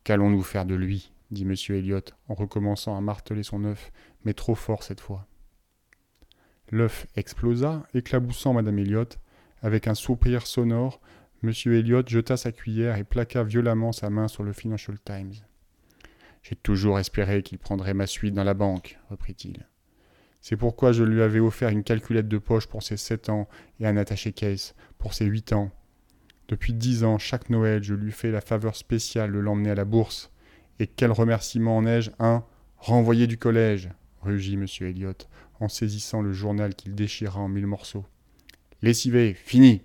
Qu'allons-nous 0.04 0.44
faire 0.44 0.66
de 0.66 0.76
lui? 0.76 1.12
dit 1.32 1.46
Monsieur 1.46 1.78
Elliot 1.78 2.02
en 2.30 2.36
recommençant 2.36 2.96
à 2.96 3.02
marteler 3.02 3.42
son 3.42 3.64
œuf, 3.64 3.92
mais 4.24 4.36
trop 4.36 4.54
fort 4.54 4.84
cette 4.84 5.02
fois. 5.02 5.26
L'œuf 6.70 7.08
explosa, 7.16 7.88
éclaboussant 7.94 8.54
Madame 8.54 8.80
Elliot. 8.80 9.08
Avec 9.62 9.88
un 9.88 9.96
soupir 9.96 10.46
sonore, 10.46 11.00
Monsieur 11.44 11.76
Elliot 11.76 12.04
jeta 12.06 12.36
sa 12.36 12.52
cuillère 12.52 12.98
et 12.98 13.04
plaqua 13.04 13.44
violemment 13.44 13.92
sa 13.92 14.10
main 14.10 14.28
sur 14.28 14.44
le 14.44 14.54
Financial 14.54 14.98
Times. 15.00 15.34
J'ai 16.42 16.56
toujours 16.56 17.00
espéré 17.00 17.44
qu'il 17.44 17.60
prendrait 17.60 17.94
ma 17.94 18.08
suite 18.08 18.34
dans 18.34 18.44
la 18.44 18.54
banque, 18.54 18.98
reprit-il. 19.10 19.68
C'est 20.42 20.58
pourquoi 20.58 20.92
je 20.92 21.04
lui 21.04 21.22
avais 21.22 21.40
offert 21.40 21.70
une 21.70 21.84
calculette 21.84 22.28
de 22.28 22.38
poche 22.38 22.68
pour 22.68 22.84
ses 22.84 22.98
sept 22.98 23.30
ans 23.30 23.48
et 23.80 23.88
un 23.88 23.98
attaché-case 23.98 24.76
pour 24.98 25.14
ses 25.14 25.26
huit 25.26 25.54
ans. 25.54 25.72
Depuis 26.48 26.74
dix 26.74 27.04
ans, 27.04 27.18
chaque 27.18 27.50
Noël, 27.50 27.84
je 27.84 27.94
lui 27.94 28.12
fais 28.12 28.32
la 28.32 28.42
faveur 28.42 28.76
spéciale 28.76 29.32
de 29.32 29.40
l'emmener 29.40 29.72
à 29.72 29.76
la 29.76 29.86
bourse. 29.86 30.32
Et 30.80 30.88
quel 30.88 31.12
remerciement 31.12 31.78
en 31.78 31.86
ai-je 31.86 32.12
Un 32.20 32.44
renvoyé 32.78 33.28
du 33.28 33.38
collège 33.38 33.90
rugit 34.22 34.56
M. 34.56 34.66
Elliot 34.82 35.14
en 35.60 35.70
saisissant 35.70 36.22
le 36.22 36.34
journal 36.34 36.76
qu'il 36.76 36.96
déchira 36.96 37.40
en 37.40 37.48
mille 37.48 37.68
morceaux. 37.68 38.06
Lessivé, 38.82 39.34
fini 39.34 39.82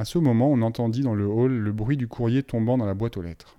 à 0.00 0.04
ce 0.04 0.16
moment, 0.18 0.48
on 0.48 0.62
entendit 0.62 1.02
dans 1.02 1.16
le 1.16 1.26
hall 1.26 1.50
le 1.52 1.72
bruit 1.72 1.96
du 1.96 2.06
courrier 2.06 2.44
tombant 2.44 2.78
dans 2.78 2.86
la 2.86 2.94
boîte 2.94 3.16
aux 3.16 3.22
lettres. 3.22 3.58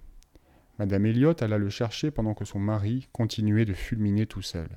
Madame 0.79 1.05
Elliot 1.05 1.33
alla 1.41 1.57
le 1.57 1.69
chercher 1.69 2.11
pendant 2.11 2.33
que 2.33 2.45
son 2.45 2.59
mari 2.59 3.09
continuait 3.11 3.65
de 3.65 3.73
fulminer 3.73 4.25
tout 4.25 4.41
seul. 4.41 4.69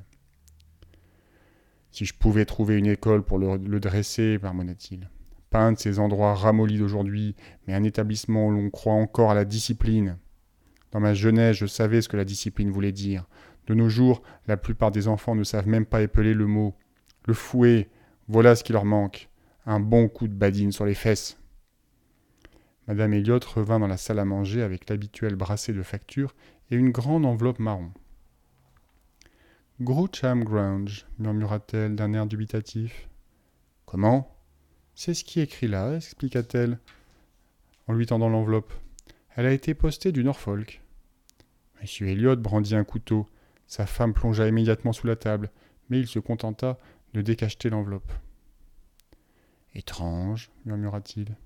Si 1.92 2.04
je 2.04 2.14
pouvais 2.14 2.46
trouver 2.46 2.78
une 2.78 2.88
école 2.88 3.22
pour 3.22 3.38
le, 3.38 3.78
dresser, 3.78 4.40
marmonna-t-il. 4.42 5.08
Pas 5.50 5.72
ces 5.76 6.00
endroits 6.00 6.34
ramollis 6.34 6.78
d'aujourd'hui, 6.78 7.36
mais 7.68 7.74
un 7.74 7.84
établissement 7.84 8.48
où 8.48 8.50
l'on 8.50 8.68
croit 8.68 8.94
encore 8.94 9.30
à 9.30 9.34
la 9.34 9.44
discipline. 9.44 10.18
Dans 10.90 10.98
ma 10.98 11.14
jeunesse, 11.14 11.58
je 11.58 11.66
savais 11.66 12.02
ce 12.02 12.08
que 12.08 12.16
la 12.16 12.24
discipline 12.24 12.70
voulait 12.70 12.90
dire. 12.90 13.28
De 13.66 13.74
nos 13.74 13.88
jours, 13.88 14.22
la 14.46 14.56
plupart 14.56 14.90
des 14.90 15.08
enfants 15.08 15.34
ne 15.34 15.44
savent 15.44 15.68
même 15.68 15.86
pas 15.86 16.02
épeler 16.02 16.34
le 16.34 16.46
mot. 16.46 16.74
Le 17.26 17.34
fouet, 17.34 17.88
voilà 18.28 18.56
ce 18.56 18.64
qui 18.64 18.72
leur 18.72 18.84
manque. 18.84 19.28
Un 19.66 19.80
bon 19.80 20.08
coup 20.08 20.26
de 20.26 20.34
badine 20.34 20.72
sur 20.72 20.84
les 20.84 20.94
fesses. 20.94 21.38
Madame 22.88 23.14
Elliot 23.14 23.38
revint 23.54 23.78
dans 23.78 23.86
la 23.86 23.96
salle 23.96 24.18
à 24.18 24.24
manger 24.24 24.62
avec 24.62 24.90
l'habituel 24.90 25.36
brassée 25.36 25.72
de 25.72 25.82
factures 25.82 26.34
et 26.70 26.76
une 26.76 26.90
grande 26.90 27.24
enveloppe 27.24 27.60
marron. 27.60 27.92
Groucham 29.80 30.44
Grange, 30.44 31.06
murmura-t-elle 31.18 31.94
d'un 31.94 32.12
air 32.12 32.26
dubitatif. 32.26 33.08
Comment? 33.86 34.36
C'est 34.94 35.14
ce 35.14 35.24
qui 35.24 35.40
est 35.40 35.44
écrit 35.44 35.68
là, 35.68 35.96
expliqua-t-elle 35.96 36.78
en 37.86 37.92
lui 37.92 38.06
tendant 38.06 38.28
l'enveloppe. 38.28 38.72
Elle 39.34 39.46
a 39.46 39.52
été 39.52 39.74
postée 39.74 40.12
du 40.12 40.24
Norfolk. 40.24 40.82
Monsieur 41.80 42.08
Elliot 42.08 42.36
brandit 42.36 42.76
un 42.76 42.84
couteau. 42.84 43.26
Sa 43.72 43.86
femme 43.86 44.12
plongea 44.12 44.48
immédiatement 44.48 44.92
sous 44.92 45.06
la 45.06 45.16
table, 45.16 45.50
mais 45.88 45.98
il 45.98 46.06
se 46.06 46.18
contenta 46.18 46.78
de 47.14 47.22
décacheter 47.22 47.70
l'enveloppe. 47.70 48.12
Étrange, 49.74 50.50
murmura-t-il. 50.66 51.38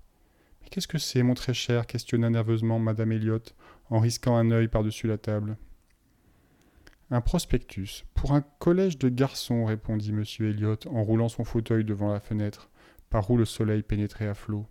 Qu'est-ce 0.69 0.89
que 0.89 0.99
c'est, 0.99 1.23
mon 1.23 1.35
très 1.35 1.55
cher? 1.55 1.87
questionna 1.87 2.29
nerveusement 2.29 2.81
madame 2.81 3.13
Elliot, 3.13 3.43
en 3.91 4.01
risquant 4.01 4.37
un 4.37 4.51
œil 4.51 4.67
par-dessus 4.67 5.07
la 5.07 5.19
table. 5.19 5.57
Un 7.13 7.21
prospectus. 7.21 8.05
Pour 8.15 8.33
un 8.33 8.41
collège 8.41 8.99
de 8.99 9.09
garçons, 9.09 9.65
répondit 9.65 10.11
M. 10.11 10.25
Elliot, 10.41 10.79
en 10.91 11.05
roulant 11.05 11.29
son 11.29 11.45
fauteuil 11.45 11.85
devant 11.85 12.13
la 12.13 12.19
fenêtre, 12.19 12.71
par 13.09 13.31
où 13.31 13.37
le 13.37 13.45
soleil 13.45 13.85
pénétrait 13.85 14.27
à 14.27 14.35
flot. 14.35 14.67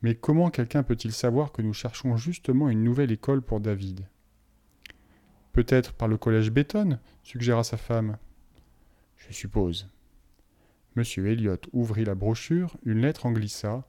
Mais 0.00 0.14
comment 0.14 0.48
quelqu'un 0.48 0.82
peut-il 0.82 1.12
savoir 1.12 1.52
que 1.52 1.60
nous 1.60 1.74
cherchons 1.74 2.16
justement 2.16 2.70
une 2.70 2.84
nouvelle 2.84 3.12
école 3.12 3.42
pour 3.42 3.60
David? 3.60 4.08
Peut-être 5.58 5.92
par 5.92 6.06
le 6.06 6.16
collège 6.16 6.52
Béton, 6.52 7.00
suggéra 7.24 7.64
sa 7.64 7.76
femme. 7.76 8.16
Je 9.16 9.32
suppose. 9.32 9.88
M. 10.96 11.02
Elliot 11.26 11.56
ouvrit 11.72 12.04
la 12.04 12.14
brochure, 12.14 12.76
une 12.84 13.00
lettre 13.00 13.26
en 13.26 13.32
glissa, 13.32 13.84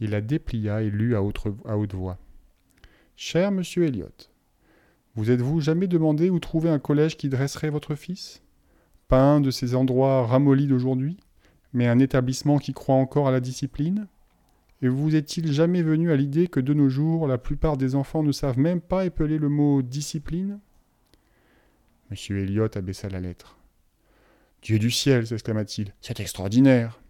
il 0.00 0.12
la 0.12 0.22
déplia 0.22 0.80
et 0.80 0.88
lut 0.88 1.14
à 1.14 1.22
haute, 1.22 1.92
voix. 1.92 2.16
Cher 3.16 3.52
monsieur 3.52 3.84
Elliot, 3.84 4.30
vous 5.14 5.30
êtes-vous 5.30 5.60
jamais 5.60 5.88
demandé 5.88 6.30
où 6.30 6.38
trouver 6.38 6.70
un 6.70 6.78
collège 6.78 7.18
qui 7.18 7.28
dresserait 7.28 7.68
votre 7.68 7.96
fils? 7.96 8.42
Pas 9.06 9.20
un 9.20 9.42
de 9.42 9.50
ces 9.50 9.74
endroits 9.74 10.26
ramollis 10.26 10.68
d'aujourd'hui, 10.68 11.18
mais 11.74 11.86
un 11.86 11.98
établissement 11.98 12.56
qui 12.56 12.72
croit 12.72 12.94
encore 12.94 13.28
à 13.28 13.30
la 13.30 13.40
discipline? 13.40 14.08
Et 14.80 14.88
vous 14.88 15.14
est-il 15.14 15.52
jamais 15.52 15.82
venu 15.82 16.12
à 16.12 16.16
l'idée 16.16 16.48
que 16.48 16.60
de 16.60 16.72
nos 16.72 16.88
jours, 16.88 17.26
la 17.26 17.36
plupart 17.36 17.76
des 17.76 17.94
enfants 17.94 18.22
ne 18.22 18.32
savent 18.32 18.58
même 18.58 18.80
pas 18.80 19.04
épeler 19.04 19.36
le 19.36 19.50
mot 19.50 19.82
discipline? 19.82 20.60
Monsieur 22.10 22.42
Elliot 22.42 22.76
abaissa 22.76 23.08
la 23.08 23.20
lettre. 23.20 23.56
Dieu 24.62 24.78
du 24.78 24.90
ciel 24.90 25.26
s'exclama-t-il, 25.26 25.94
c'est 26.00 26.20
extraordinaire 26.20 27.00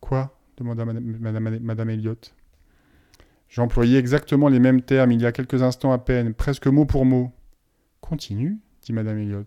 Quoi? 0.00 0.38
demanda 0.56 0.84
Madame, 0.84 1.58
Madame, 1.60 1.90
Elliot. 1.90 2.20
J'ai 3.48 3.62
employé 3.62 3.96
exactement 3.96 4.48
les 4.48 4.58
mêmes 4.58 4.82
termes 4.82 5.12
il 5.12 5.20
y 5.22 5.26
a 5.26 5.32
quelques 5.32 5.62
instants 5.62 5.92
à 5.92 5.98
peine, 5.98 6.34
presque 6.34 6.66
mot 6.66 6.84
pour 6.84 7.04
mot. 7.04 7.32
Continue, 8.00 8.58
dit 8.82 8.92
Madame 8.92 9.18
Elliot. 9.18 9.46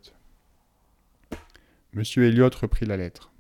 Monsieur 1.93 2.25
Elliot 2.25 2.49
reprit 2.49 2.85
la 2.85 2.97
lettre. 2.97 3.31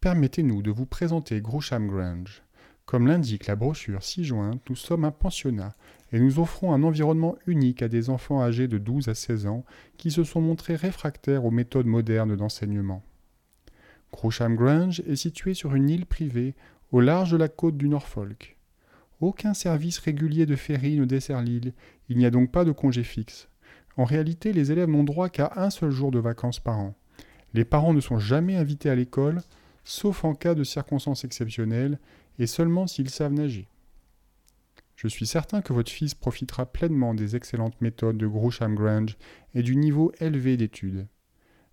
Permettez-nous 0.00 0.62
de 0.62 0.70
vous 0.70 0.86
présenter 0.86 1.40
Groucham 1.40 1.88
Grange. 1.88 2.42
Comme 2.86 3.06
l'indique 3.06 3.46
la 3.46 3.56
brochure 3.56 4.02
ci-jointe, 4.02 4.62
nous 4.68 4.76
sommes 4.76 5.04
un 5.04 5.10
pensionnat 5.10 5.74
et 6.12 6.20
nous 6.20 6.38
offrons 6.40 6.72
un 6.72 6.82
environnement 6.82 7.36
unique 7.46 7.82
à 7.82 7.88
des 7.88 8.10
enfants 8.10 8.42
âgés 8.42 8.68
de 8.68 8.78
12 8.78 9.08
à 9.08 9.14
16 9.14 9.46
ans 9.46 9.64
qui 9.96 10.10
se 10.10 10.24
sont 10.24 10.40
montrés 10.40 10.76
réfractaires 10.76 11.44
aux 11.44 11.50
méthodes 11.50 11.86
modernes 11.86 12.36
d'enseignement. 12.36 13.02
Croucham 14.10 14.56
Grange 14.56 15.00
est 15.06 15.16
situé 15.16 15.54
sur 15.54 15.74
une 15.74 15.88
île 15.88 16.06
privée 16.06 16.54
au 16.90 17.00
large 17.00 17.30
de 17.30 17.36
la 17.36 17.48
côte 17.48 17.76
du 17.76 17.88
Norfolk. 17.88 18.56
Aucun 19.20 19.54
service 19.54 19.98
régulier 19.98 20.46
de 20.46 20.56
ferry 20.56 20.96
ne 20.96 21.04
dessert 21.04 21.42
l'île, 21.42 21.74
il 22.08 22.16
n'y 22.16 22.26
a 22.26 22.30
donc 22.30 22.50
pas 22.50 22.64
de 22.64 22.72
congé 22.72 23.04
fixe. 23.04 23.48
En 23.96 24.04
réalité, 24.04 24.52
les 24.52 24.72
élèves 24.72 24.88
n'ont 24.88 25.04
droit 25.04 25.28
qu'à 25.28 25.52
un 25.56 25.70
seul 25.70 25.90
jour 25.90 26.10
de 26.10 26.18
vacances 26.18 26.58
par 26.58 26.78
an. 26.78 26.94
Les 27.52 27.64
parents 27.64 27.92
ne 27.92 28.00
sont 28.00 28.18
jamais 28.18 28.56
invités 28.56 28.88
à 28.88 28.94
l'école, 28.94 29.42
sauf 29.84 30.24
en 30.24 30.34
cas 30.34 30.54
de 30.54 30.64
circonstances 30.64 31.24
exceptionnelles, 31.24 31.98
et 32.38 32.46
seulement 32.46 32.86
s'ils 32.86 33.10
savent 33.10 33.32
nager. 33.32 33.68
Je 35.00 35.08
suis 35.08 35.26
certain 35.26 35.62
que 35.62 35.72
votre 35.72 35.90
fils 35.90 36.14
profitera 36.14 36.66
pleinement 36.66 37.14
des 37.14 37.34
excellentes 37.34 37.80
méthodes 37.80 38.18
de 38.18 38.26
Groucham 38.26 38.74
Grange 38.74 39.16
et 39.54 39.62
du 39.62 39.74
niveau 39.74 40.12
élevé 40.20 40.58
d'études. 40.58 41.06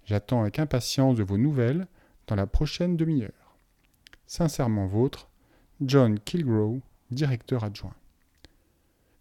J'attends 0.06 0.40
avec 0.40 0.60
impatience 0.60 1.18
de 1.18 1.24
vos 1.24 1.38
nouvelles 1.38 1.88
dans 2.28 2.38
la 2.38 2.48
prochaine 2.48 2.96
demi-heure. 2.96 3.58
Sincèrement 4.28 4.88
vôtre, 4.88 5.30
John 5.82 6.18
Kilgrow, 6.22 6.80
directeur 7.12 7.66
adjoint. 7.66 7.96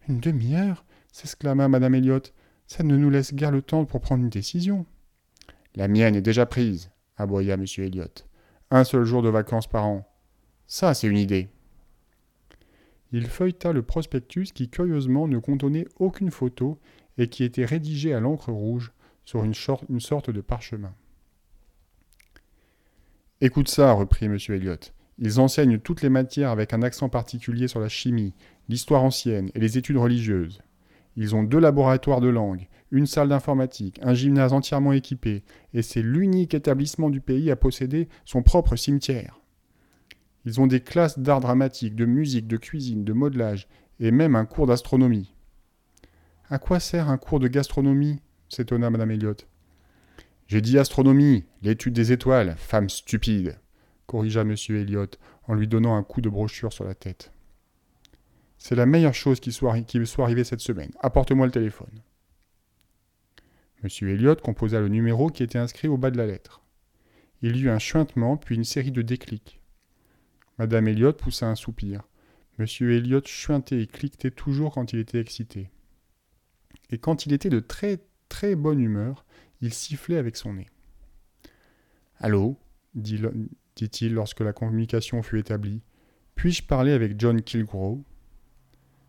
Une 0.06 0.20
demi-heure? 0.20 0.84
s'exclama 1.10 1.66
Madame 1.66 1.96
Elliot. 1.96 2.22
Ça 2.68 2.84
ne 2.84 2.96
nous 2.96 3.10
laisse 3.10 3.34
guère 3.34 3.50
le 3.50 3.60
temps 3.60 3.86
pour 3.86 4.00
prendre 4.00 4.22
une 4.22 4.30
décision. 4.30 4.86
La 5.74 5.88
mienne 5.88 6.14
est 6.14 6.22
déjà 6.22 6.46
prise, 6.46 6.92
aboya 7.16 7.54
M. 7.54 7.64
Elliot. 7.78 8.04
Un 8.70 8.84
seul 8.84 9.02
jour 9.02 9.22
de 9.22 9.30
vacances 9.30 9.66
par 9.66 9.84
an. 9.84 10.08
Ça, 10.68 10.94
c'est 10.94 11.08
une 11.08 11.18
idée. 11.18 11.48
Il 13.12 13.26
feuilleta 13.26 13.72
le 13.72 13.82
prospectus 13.82 14.52
qui, 14.52 14.68
curieusement, 14.68 15.28
ne 15.28 15.38
contenait 15.38 15.86
aucune 15.98 16.30
photo 16.30 16.78
et 17.18 17.28
qui 17.28 17.44
était 17.44 17.64
rédigé 17.64 18.12
à 18.12 18.20
l'encre 18.20 18.52
rouge 18.52 18.92
sur 19.24 19.44
une, 19.44 19.54
sorte 19.54 20.30
de 20.30 20.40
parchemin. 20.40 20.94
Écoute 23.40 23.68
ça, 23.68 23.92
reprit 23.92 24.26
M. 24.26 24.38
Elliot. 24.48 24.76
Ils 25.18 25.40
enseignent 25.40 25.78
toutes 25.78 26.02
les 26.02 26.08
matières 26.08 26.50
avec 26.50 26.72
un 26.72 26.82
accent 26.82 27.08
particulier 27.08 27.68
sur 27.68 27.80
la 27.80 27.88
chimie, 27.88 28.34
l'histoire 28.68 29.02
ancienne 29.02 29.50
et 29.54 29.60
les 29.60 29.78
études 29.78 29.96
religieuses. 29.96 30.62
Ils 31.16 31.34
ont 31.34 31.42
deux 31.42 31.58
laboratoires 31.58 32.20
de 32.20 32.28
langue, 32.28 32.68
une 32.90 33.06
salle 33.06 33.28
d'informatique, 33.28 33.98
un 34.02 34.14
gymnase 34.14 34.52
entièrement 34.52 34.92
équipé, 34.92 35.42
et 35.72 35.82
c'est 35.82 36.02
l'unique 36.02 36.54
établissement 36.54 37.08
du 37.08 37.20
pays 37.20 37.50
à 37.50 37.56
posséder 37.56 38.08
son 38.24 38.42
propre 38.42 38.76
cimetière. 38.76 39.40
Ils 40.46 40.60
ont 40.60 40.68
des 40.68 40.80
classes 40.80 41.18
d'art 41.18 41.40
dramatique, 41.40 41.96
de 41.96 42.04
musique, 42.04 42.46
de 42.46 42.56
cuisine, 42.56 43.04
de 43.04 43.12
modelage, 43.12 43.68
et 43.98 44.12
même 44.12 44.36
un 44.36 44.46
cours 44.46 44.68
d'astronomie. 44.68 45.34
À 46.48 46.60
quoi 46.60 46.78
sert 46.78 47.10
un 47.10 47.18
cours 47.18 47.40
de 47.40 47.48
gastronomie? 47.48 48.20
s'étonna 48.48 48.88
Madame 48.88 49.10
Elliot. 49.10 49.34
J'ai 50.46 50.60
dit 50.60 50.78
astronomie, 50.78 51.44
l'étude 51.62 51.94
des 51.94 52.12
étoiles, 52.12 52.54
femme 52.58 52.88
stupide, 52.88 53.58
corrigea 54.06 54.42
M. 54.42 54.54
Elliot 54.68 55.08
en 55.48 55.54
lui 55.54 55.66
donnant 55.66 55.96
un 55.96 56.04
coup 56.04 56.20
de 56.20 56.28
brochure 56.28 56.72
sur 56.72 56.84
la 56.84 56.94
tête. 56.94 57.32
C'est 58.56 58.76
la 58.76 58.86
meilleure 58.86 59.14
chose 59.14 59.40
qui, 59.40 59.50
soit, 59.50 59.80
qui 59.80 60.06
soit 60.06 60.24
arrivée 60.24 60.44
cette 60.44 60.60
semaine. 60.60 60.92
Apporte-moi 61.00 61.46
le 61.46 61.52
téléphone. 61.52 62.02
M. 63.82 63.88
Elliot 64.08 64.36
composa 64.36 64.78
le 64.78 64.88
numéro 64.88 65.28
qui 65.28 65.42
était 65.42 65.58
inscrit 65.58 65.88
au 65.88 65.96
bas 65.96 66.12
de 66.12 66.18
la 66.18 66.26
lettre. 66.26 66.62
Il 67.42 67.56
y 67.56 67.62
eut 67.62 67.70
un 67.70 67.80
chuintement, 67.80 68.36
puis 68.36 68.54
une 68.54 68.64
série 68.64 68.92
de 68.92 69.02
déclics. 69.02 69.55
Madame 70.58 70.88
Elliot 70.88 71.12
poussa 71.12 71.48
un 71.48 71.54
soupir. 71.54 72.02
M. 72.58 72.66
Elliot 72.80 73.22
chuintait 73.24 73.82
et 73.82 73.86
cliquetait 73.86 74.30
toujours 74.30 74.72
quand 74.74 74.92
il 74.92 74.98
était 74.98 75.20
excité. 75.20 75.70
Et 76.90 76.98
quand 76.98 77.26
il 77.26 77.32
était 77.32 77.50
de 77.50 77.60
très 77.60 78.00
très 78.28 78.54
bonne 78.54 78.80
humeur, 78.80 79.24
il 79.60 79.72
sifflait 79.72 80.16
avec 80.16 80.36
son 80.36 80.54
nez. 80.54 80.70
Allô? 82.18 82.58
dit-il 82.94 84.14
lorsque 84.14 84.40
la 84.40 84.54
communication 84.54 85.22
fut 85.22 85.38
établie. 85.38 85.82
Puis-je 86.34 86.62
parler 86.62 86.92
avec 86.92 87.20
John 87.20 87.42
Kilgrow 87.42 88.02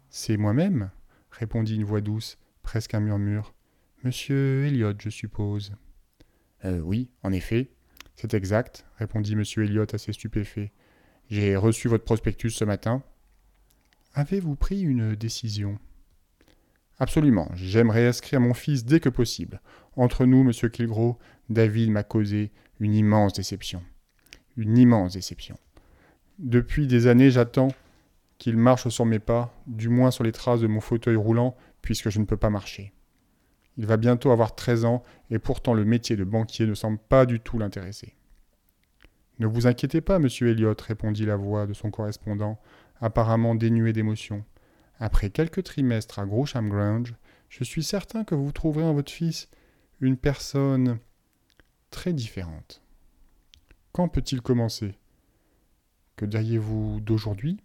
c'est 0.10 0.38
moi-même, 0.38 0.90
répondit 1.32 1.76
une 1.76 1.84
voix 1.84 2.02
douce, 2.02 2.38
presque 2.64 2.94
un 2.94 3.02
murmure. 3.02 3.54
Monsieur 4.04 4.66
Elliot, 4.66 4.94
je 5.00 5.10
suppose. 5.10 5.74
Euh, 6.66 6.80
oui, 6.80 7.10
en 7.24 7.32
effet. 7.32 7.70
C'est 8.16 8.34
exact, 8.34 8.86
répondit 8.98 9.36
monsieur 9.36 9.64
Elliot 9.64 9.86
assez 9.94 10.14
stupéfait. 10.14 10.72
J'ai 11.30 11.58
reçu 11.58 11.90
votre 11.90 12.06
prospectus 12.06 12.52
ce 12.52 12.64
matin. 12.64 13.04
Avez-vous 14.14 14.56
pris 14.56 14.82
une 14.82 15.14
décision? 15.14 15.78
Absolument. 17.00 17.52
J'aimerais 17.54 18.08
inscrire 18.08 18.40
mon 18.40 18.54
fils 18.54 18.86
dès 18.86 19.02
que 19.02 19.10
possible. 19.10 19.62
Entre 19.98 20.26
nous, 20.26 20.44
monsieur 20.44 20.70
Kilgro, 20.70 21.18
David 21.50 21.92
m'a 21.92 22.04
causé 22.04 22.52
une 22.80 22.94
immense 22.94 23.34
déception. 23.34 23.84
Une 24.56 24.78
immense 24.78 25.14
déception. 25.14 25.58
Depuis 26.40 26.88
des 26.88 27.08
années, 27.08 27.30
j'attends 27.30 27.74
qu'il 28.38 28.56
marche 28.56 28.88
sur 28.88 29.06
mes 29.06 29.20
pas, 29.20 29.54
du 29.68 29.90
moins 29.90 30.12
sur 30.12 30.24
les 30.24 30.32
traces 30.32 30.62
de 30.62 30.68
mon 30.68 30.80
fauteuil 30.80 31.16
roulant, 31.16 31.58
puisque 31.82 32.10
je 32.10 32.20
ne 32.20 32.26
peux 32.26 32.38
pas 32.38 32.50
marcher. 32.50 32.94
Il 33.78 33.86
va 33.86 33.98
bientôt 33.98 34.32
avoir 34.32 34.56
13 34.56 34.86
ans, 34.86 35.04
et 35.30 35.40
pourtant 35.40 35.74
le 35.74 35.84
métier 35.84 36.16
de 36.16 36.24
banquier 36.24 36.66
ne 36.66 36.74
semble 36.74 37.00
pas 37.00 37.26
du 37.26 37.40
tout 37.40 37.60
l'intéresser. 37.60 38.17
Ne 39.40 39.46
vous 39.46 39.68
inquiétez 39.68 40.02
pas, 40.02 40.20
monsieur 40.20 40.50
Elliot, 40.50 40.76
répondit 40.80 41.26
la 41.26 41.36
voix 41.36 41.68
de 41.68 41.74
son 41.74 41.92
correspondant, 41.92 42.60
apparemment 43.00 43.54
dénué 43.54 43.94
d'émotion. 43.94 44.44
Après 45.00 45.30
quelques 45.30 45.64
trimestres 45.64 46.18
à 46.18 46.26
Grosham 46.26 46.70
Grange, 46.70 47.14
je 47.50 47.64
suis 47.64 47.84
certain 47.84 48.24
que 48.24 48.34
vous 48.36 48.52
trouverez 48.52 48.84
en 48.84 48.94
votre 48.94 49.12
fils 49.12 49.48
une 50.02 50.18
personne 50.18 50.98
très 51.92 52.14
différente. 52.14 52.82
Quand 53.92 54.08
peut-il 54.08 54.42
commencer? 54.42 54.98
Que 56.16 56.26
diriez-vous 56.26 57.00
d'aujourd'hui? 57.02 57.62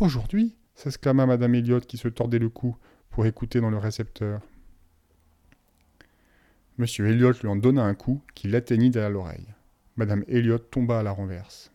Aujourd'hui 0.00 0.56
s'exclama 0.74 1.26
Madame 1.26 1.54
Elliot 1.54 1.80
qui 1.80 1.96
se 1.96 2.08
tordait 2.08 2.40
le 2.40 2.48
cou 2.48 2.76
pour 3.10 3.26
écouter 3.26 3.60
dans 3.60 3.70
le 3.70 3.78
récepteur. 3.78 4.40
Monsieur 6.78 7.06
Elliot 7.08 7.32
lui 7.42 7.48
en 7.48 7.56
donna 7.56 7.84
un 7.84 7.94
coup 7.94 8.22
qui 8.34 8.48
l'atteignit 8.48 8.90
derrière 8.90 9.10
l'oreille. 9.10 9.46
Madame 9.96 10.24
Elliot 10.28 10.58
tomba 10.58 11.00
à 11.00 11.02
la 11.02 11.12
renverse. 11.12 11.70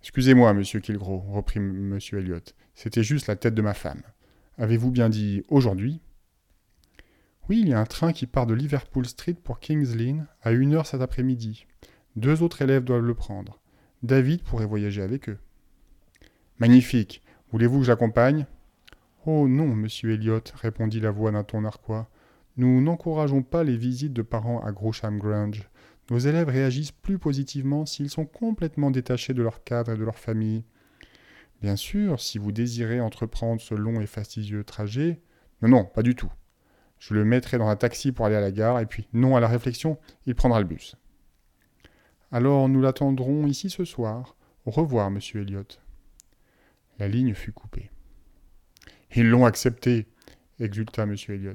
Excusez-moi, 0.00 0.52
monsieur 0.52 0.80
Kilgro, 0.80 1.18
reprit 1.18 1.60
monsieur 1.60 2.18
Elliot. 2.18 2.40
C'était 2.74 3.02
juste 3.02 3.26
la 3.26 3.36
tête 3.36 3.54
de 3.54 3.62
ma 3.62 3.74
femme. 3.74 4.02
Avez-vous 4.58 4.90
bien 4.90 5.08
dit 5.08 5.42
aujourd'hui? 5.48 6.00
Oui, 7.48 7.60
il 7.60 7.68
y 7.68 7.72
a 7.72 7.80
un 7.80 7.86
train 7.86 8.12
qui 8.12 8.26
part 8.26 8.46
de 8.46 8.54
Liverpool 8.54 9.06
Street 9.06 9.34
pour 9.34 9.58
King's 9.58 9.94
Lynn 9.94 10.26
à 10.42 10.52
une 10.52 10.74
heure 10.74 10.86
cet 10.86 11.00
après-midi. 11.00 11.66
Deux 12.16 12.42
autres 12.42 12.62
élèves 12.62 12.84
doivent 12.84 13.06
le 13.06 13.14
prendre. 13.14 13.60
David 14.02 14.42
pourrait 14.42 14.66
voyager 14.66 15.02
avec 15.02 15.28
eux. 15.28 15.38
Magnifique. 16.58 17.22
Voulez-vous 17.52 17.80
que 17.80 17.86
j'accompagne? 17.86 18.46
Oh 19.26 19.48
non, 19.48 19.74
monsieur 19.74 20.12
Elliot, 20.12 20.42
répondit 20.54 21.00
la 21.00 21.10
voix 21.10 21.32
d'un 21.32 21.44
ton 21.44 21.62
narquois. 21.62 22.08
Nous 22.56 22.80
n'encourageons 22.80 23.42
pas 23.42 23.64
les 23.64 23.76
visites 23.76 24.12
de 24.12 24.22
parents 24.22 24.62
à 24.62 24.72
Grosham 24.72 25.18
Grange. 25.18 25.68
Nos 26.10 26.18
élèves 26.18 26.48
réagissent 26.48 26.92
plus 26.92 27.18
positivement 27.18 27.86
s'ils 27.86 28.10
sont 28.10 28.26
complètement 28.26 28.90
détachés 28.90 29.32
de 29.32 29.42
leur 29.42 29.62
cadre 29.62 29.92
et 29.92 29.96
de 29.96 30.04
leur 30.04 30.18
famille. 30.18 30.64
Bien 31.62 31.76
sûr, 31.76 32.20
si 32.20 32.38
vous 32.38 32.52
désirez 32.52 33.00
entreprendre 33.00 33.60
ce 33.60 33.74
long 33.74 34.00
et 34.00 34.06
fastidieux 34.06 34.64
trajet. 34.64 35.22
Non, 35.62 35.68
non, 35.68 35.84
pas 35.84 36.02
du 36.02 36.16
tout. 36.16 36.32
Je 36.98 37.14
le 37.14 37.24
mettrai 37.24 37.58
dans 37.58 37.68
un 37.68 37.76
taxi 37.76 38.12
pour 38.12 38.26
aller 38.26 38.34
à 38.34 38.40
la 38.40 38.50
gare, 38.50 38.80
et 38.80 38.86
puis, 38.86 39.08
non 39.12 39.36
à 39.36 39.40
la 39.40 39.48
réflexion, 39.48 39.98
il 40.26 40.34
prendra 40.34 40.60
le 40.60 40.66
bus. 40.66 40.96
Alors 42.32 42.68
nous 42.68 42.80
l'attendrons 42.80 43.46
ici 43.46 43.70
ce 43.70 43.84
soir. 43.84 44.36
Au 44.64 44.70
revoir, 44.70 45.10
monsieur 45.10 45.42
Elliot. 45.42 45.64
La 46.98 47.08
ligne 47.08 47.34
fut 47.34 47.52
coupée. 47.52 47.90
Ils 49.14 49.28
l'ont 49.28 49.46
accepté, 49.46 50.06
exulta 50.58 51.04
M. 51.04 51.16
Elliot. 51.28 51.54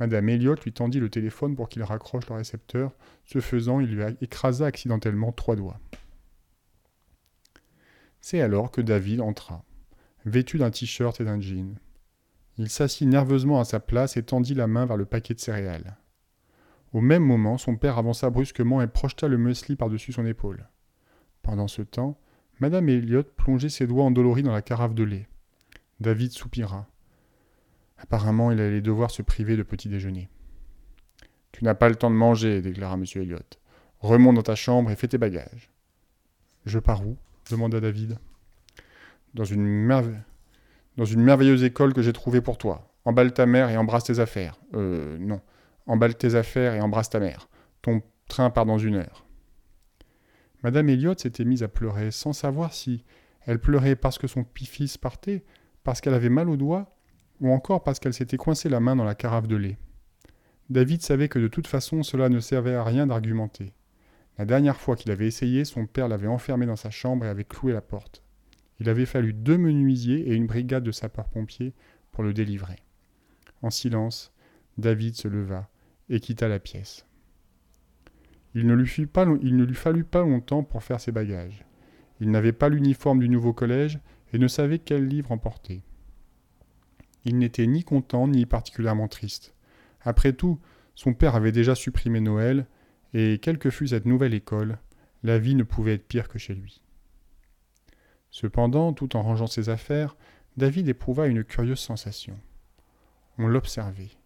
Madame 0.00 0.28
Elliot 0.28 0.54
lui 0.64 0.72
tendit 0.72 1.00
le 1.00 1.10
téléphone 1.10 1.56
pour 1.56 1.68
qu'il 1.68 1.82
raccroche 1.82 2.28
le 2.28 2.36
récepteur. 2.36 2.92
Ce 3.24 3.40
faisant, 3.40 3.80
il 3.80 3.94
lui 3.94 4.04
écrasa 4.20 4.66
accidentellement 4.66 5.32
trois 5.32 5.56
doigts. 5.56 5.80
C'est 8.20 8.40
alors 8.40 8.70
que 8.70 8.80
David 8.80 9.20
entra, 9.20 9.64
vêtu 10.24 10.58
d'un 10.58 10.70
t-shirt 10.70 11.20
et 11.20 11.24
d'un 11.24 11.40
jean. 11.40 11.78
Il 12.58 12.68
s'assit 12.68 13.08
nerveusement 13.08 13.60
à 13.60 13.64
sa 13.64 13.80
place 13.80 14.16
et 14.16 14.22
tendit 14.22 14.54
la 14.54 14.66
main 14.66 14.86
vers 14.86 14.96
le 14.96 15.04
paquet 15.04 15.34
de 15.34 15.40
céréales. 15.40 15.96
Au 16.92 17.00
même 17.00 17.22
moment, 17.22 17.58
son 17.58 17.76
père 17.76 17.98
avança 17.98 18.30
brusquement 18.30 18.82
et 18.82 18.86
projeta 18.86 19.28
le 19.28 19.38
muesli 19.38 19.76
par-dessus 19.76 20.12
son 20.12 20.26
épaule. 20.26 20.68
Pendant 21.42 21.68
ce 21.68 21.82
temps, 21.82 22.18
Madame 22.60 22.88
Elliot 22.88 23.22
plongeait 23.22 23.68
ses 23.68 23.86
doigts 23.86 24.04
endoloris 24.04 24.42
dans 24.42 24.52
la 24.52 24.62
carafe 24.62 24.94
de 24.94 25.04
lait. 25.04 25.28
David 26.00 26.32
soupira. 26.32 26.88
Apparemment, 27.98 28.50
il 28.50 28.60
allait 28.60 28.80
devoir 28.80 29.10
se 29.10 29.22
priver 29.22 29.56
de 29.56 29.62
petit 29.62 29.88
déjeuner. 29.88 30.28
Tu 31.52 31.64
n'as 31.64 31.74
pas 31.74 31.88
le 31.88 31.96
temps 31.96 32.10
de 32.10 32.16
manger, 32.16 32.62
déclara 32.62 32.94
M. 32.94 33.04
Elliot. 33.16 33.38
Remonte 34.00 34.36
dans 34.36 34.42
ta 34.42 34.54
chambre 34.54 34.90
et 34.90 34.96
fais 34.96 35.08
tes 35.08 35.18
bagages. 35.18 35.70
Je 36.64 36.78
pars 36.78 37.06
où? 37.06 37.16
demanda 37.50 37.80
David. 37.80 38.18
Dans 39.34 39.44
une, 39.44 39.88
dans 40.96 41.04
une 41.04 41.22
merveilleuse 41.22 41.64
école 41.64 41.94
que 41.94 42.02
j'ai 42.02 42.12
trouvée 42.12 42.40
pour 42.40 42.58
toi. 42.58 42.92
Emballe 43.04 43.32
ta 43.32 43.46
mère 43.46 43.70
et 43.70 43.76
embrasse 43.76 44.04
tes 44.04 44.18
affaires. 44.18 44.58
Euh, 44.74 45.16
non. 45.18 45.40
Emballe 45.86 46.14
tes 46.14 46.34
affaires 46.34 46.74
et 46.74 46.80
embrasse 46.80 47.10
ta 47.10 47.20
mère. 47.20 47.48
Ton 47.82 48.02
train 48.28 48.50
part 48.50 48.66
dans 48.66 48.78
une 48.78 48.96
heure. 48.96 49.24
Madame 50.62 50.88
Elliot 50.88 51.14
s'était 51.16 51.44
mise 51.44 51.62
à 51.62 51.68
pleurer, 51.68 52.10
sans 52.10 52.32
savoir 52.32 52.74
si 52.74 53.04
elle 53.46 53.60
pleurait 53.60 53.96
parce 53.96 54.18
que 54.18 54.26
son 54.26 54.44
fils 54.54 54.98
partait, 54.98 55.44
parce 55.84 56.00
qu'elle 56.00 56.14
avait 56.14 56.28
mal 56.28 56.50
au 56.50 56.56
doigt, 56.56 56.97
ou 57.40 57.50
encore 57.52 57.82
parce 57.82 57.98
qu'elle 57.98 58.14
s'était 58.14 58.36
coincé 58.36 58.68
la 58.68 58.80
main 58.80 58.96
dans 58.96 59.04
la 59.04 59.14
carafe 59.14 59.48
de 59.48 59.56
lait. 59.56 59.78
David 60.70 61.02
savait 61.02 61.28
que 61.28 61.38
de 61.38 61.48
toute 61.48 61.66
façon 61.66 62.02
cela 62.02 62.28
ne 62.28 62.40
servait 62.40 62.74
à 62.74 62.84
rien 62.84 63.06
d'argumenter. 63.06 63.72
La 64.38 64.44
dernière 64.44 64.76
fois 64.76 64.96
qu'il 64.96 65.10
avait 65.10 65.26
essayé, 65.26 65.64
son 65.64 65.86
père 65.86 66.08
l'avait 66.08 66.28
enfermé 66.28 66.66
dans 66.66 66.76
sa 66.76 66.90
chambre 66.90 67.24
et 67.24 67.28
avait 67.28 67.44
cloué 67.44 67.72
la 67.72 67.80
porte. 67.80 68.22
Il 68.80 68.88
avait 68.88 69.06
fallu 69.06 69.32
deux 69.32 69.58
menuisiers 69.58 70.28
et 70.28 70.34
une 70.34 70.46
brigade 70.46 70.84
de 70.84 70.92
sapeurs-pompiers 70.92 71.74
pour 72.12 72.22
le 72.22 72.32
délivrer. 72.32 72.76
En 73.62 73.70
silence, 73.70 74.32
David 74.76 75.16
se 75.16 75.26
leva 75.26 75.68
et 76.08 76.20
quitta 76.20 76.46
la 76.46 76.60
pièce. 76.60 77.04
Il 78.54 78.66
ne, 78.66 78.74
lui 78.74 79.06
pas, 79.06 79.26
il 79.42 79.56
ne 79.56 79.64
lui 79.64 79.74
fallut 79.74 80.04
pas 80.04 80.22
longtemps 80.22 80.62
pour 80.62 80.82
faire 80.82 81.00
ses 81.00 81.12
bagages. 81.12 81.64
Il 82.20 82.30
n'avait 82.30 82.52
pas 82.52 82.68
l'uniforme 82.68 83.20
du 83.20 83.28
nouveau 83.28 83.52
collège 83.52 83.98
et 84.32 84.38
ne 84.38 84.48
savait 84.48 84.78
quel 84.78 85.06
livre 85.06 85.32
emporter. 85.32 85.82
Il 87.28 87.36
n'était 87.36 87.66
ni 87.66 87.84
content 87.84 88.26
ni 88.26 88.46
particulièrement 88.46 89.06
triste. 89.06 89.54
Après 90.00 90.32
tout, 90.32 90.58
son 90.94 91.12
père 91.12 91.34
avait 91.34 91.52
déjà 91.52 91.74
supprimé 91.74 92.20
Noël, 92.20 92.66
et 93.12 93.38
quelle 93.42 93.58
que 93.58 93.68
fût 93.68 93.88
cette 93.88 94.06
nouvelle 94.06 94.32
école, 94.32 94.78
la 95.22 95.38
vie 95.38 95.54
ne 95.54 95.62
pouvait 95.62 95.92
être 95.92 96.08
pire 96.08 96.28
que 96.28 96.38
chez 96.38 96.54
lui. 96.54 96.80
Cependant, 98.30 98.94
tout 98.94 99.14
en 99.14 99.20
rangeant 99.20 99.46
ses 99.46 99.68
affaires, 99.68 100.16
David 100.56 100.88
éprouva 100.88 101.26
une 101.26 101.44
curieuse 101.44 101.80
sensation. 101.80 102.38
On 103.36 103.46
l'observait. 103.46 104.16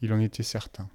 Il 0.00 0.10
en 0.14 0.18
était 0.18 0.42
certain. 0.42 0.88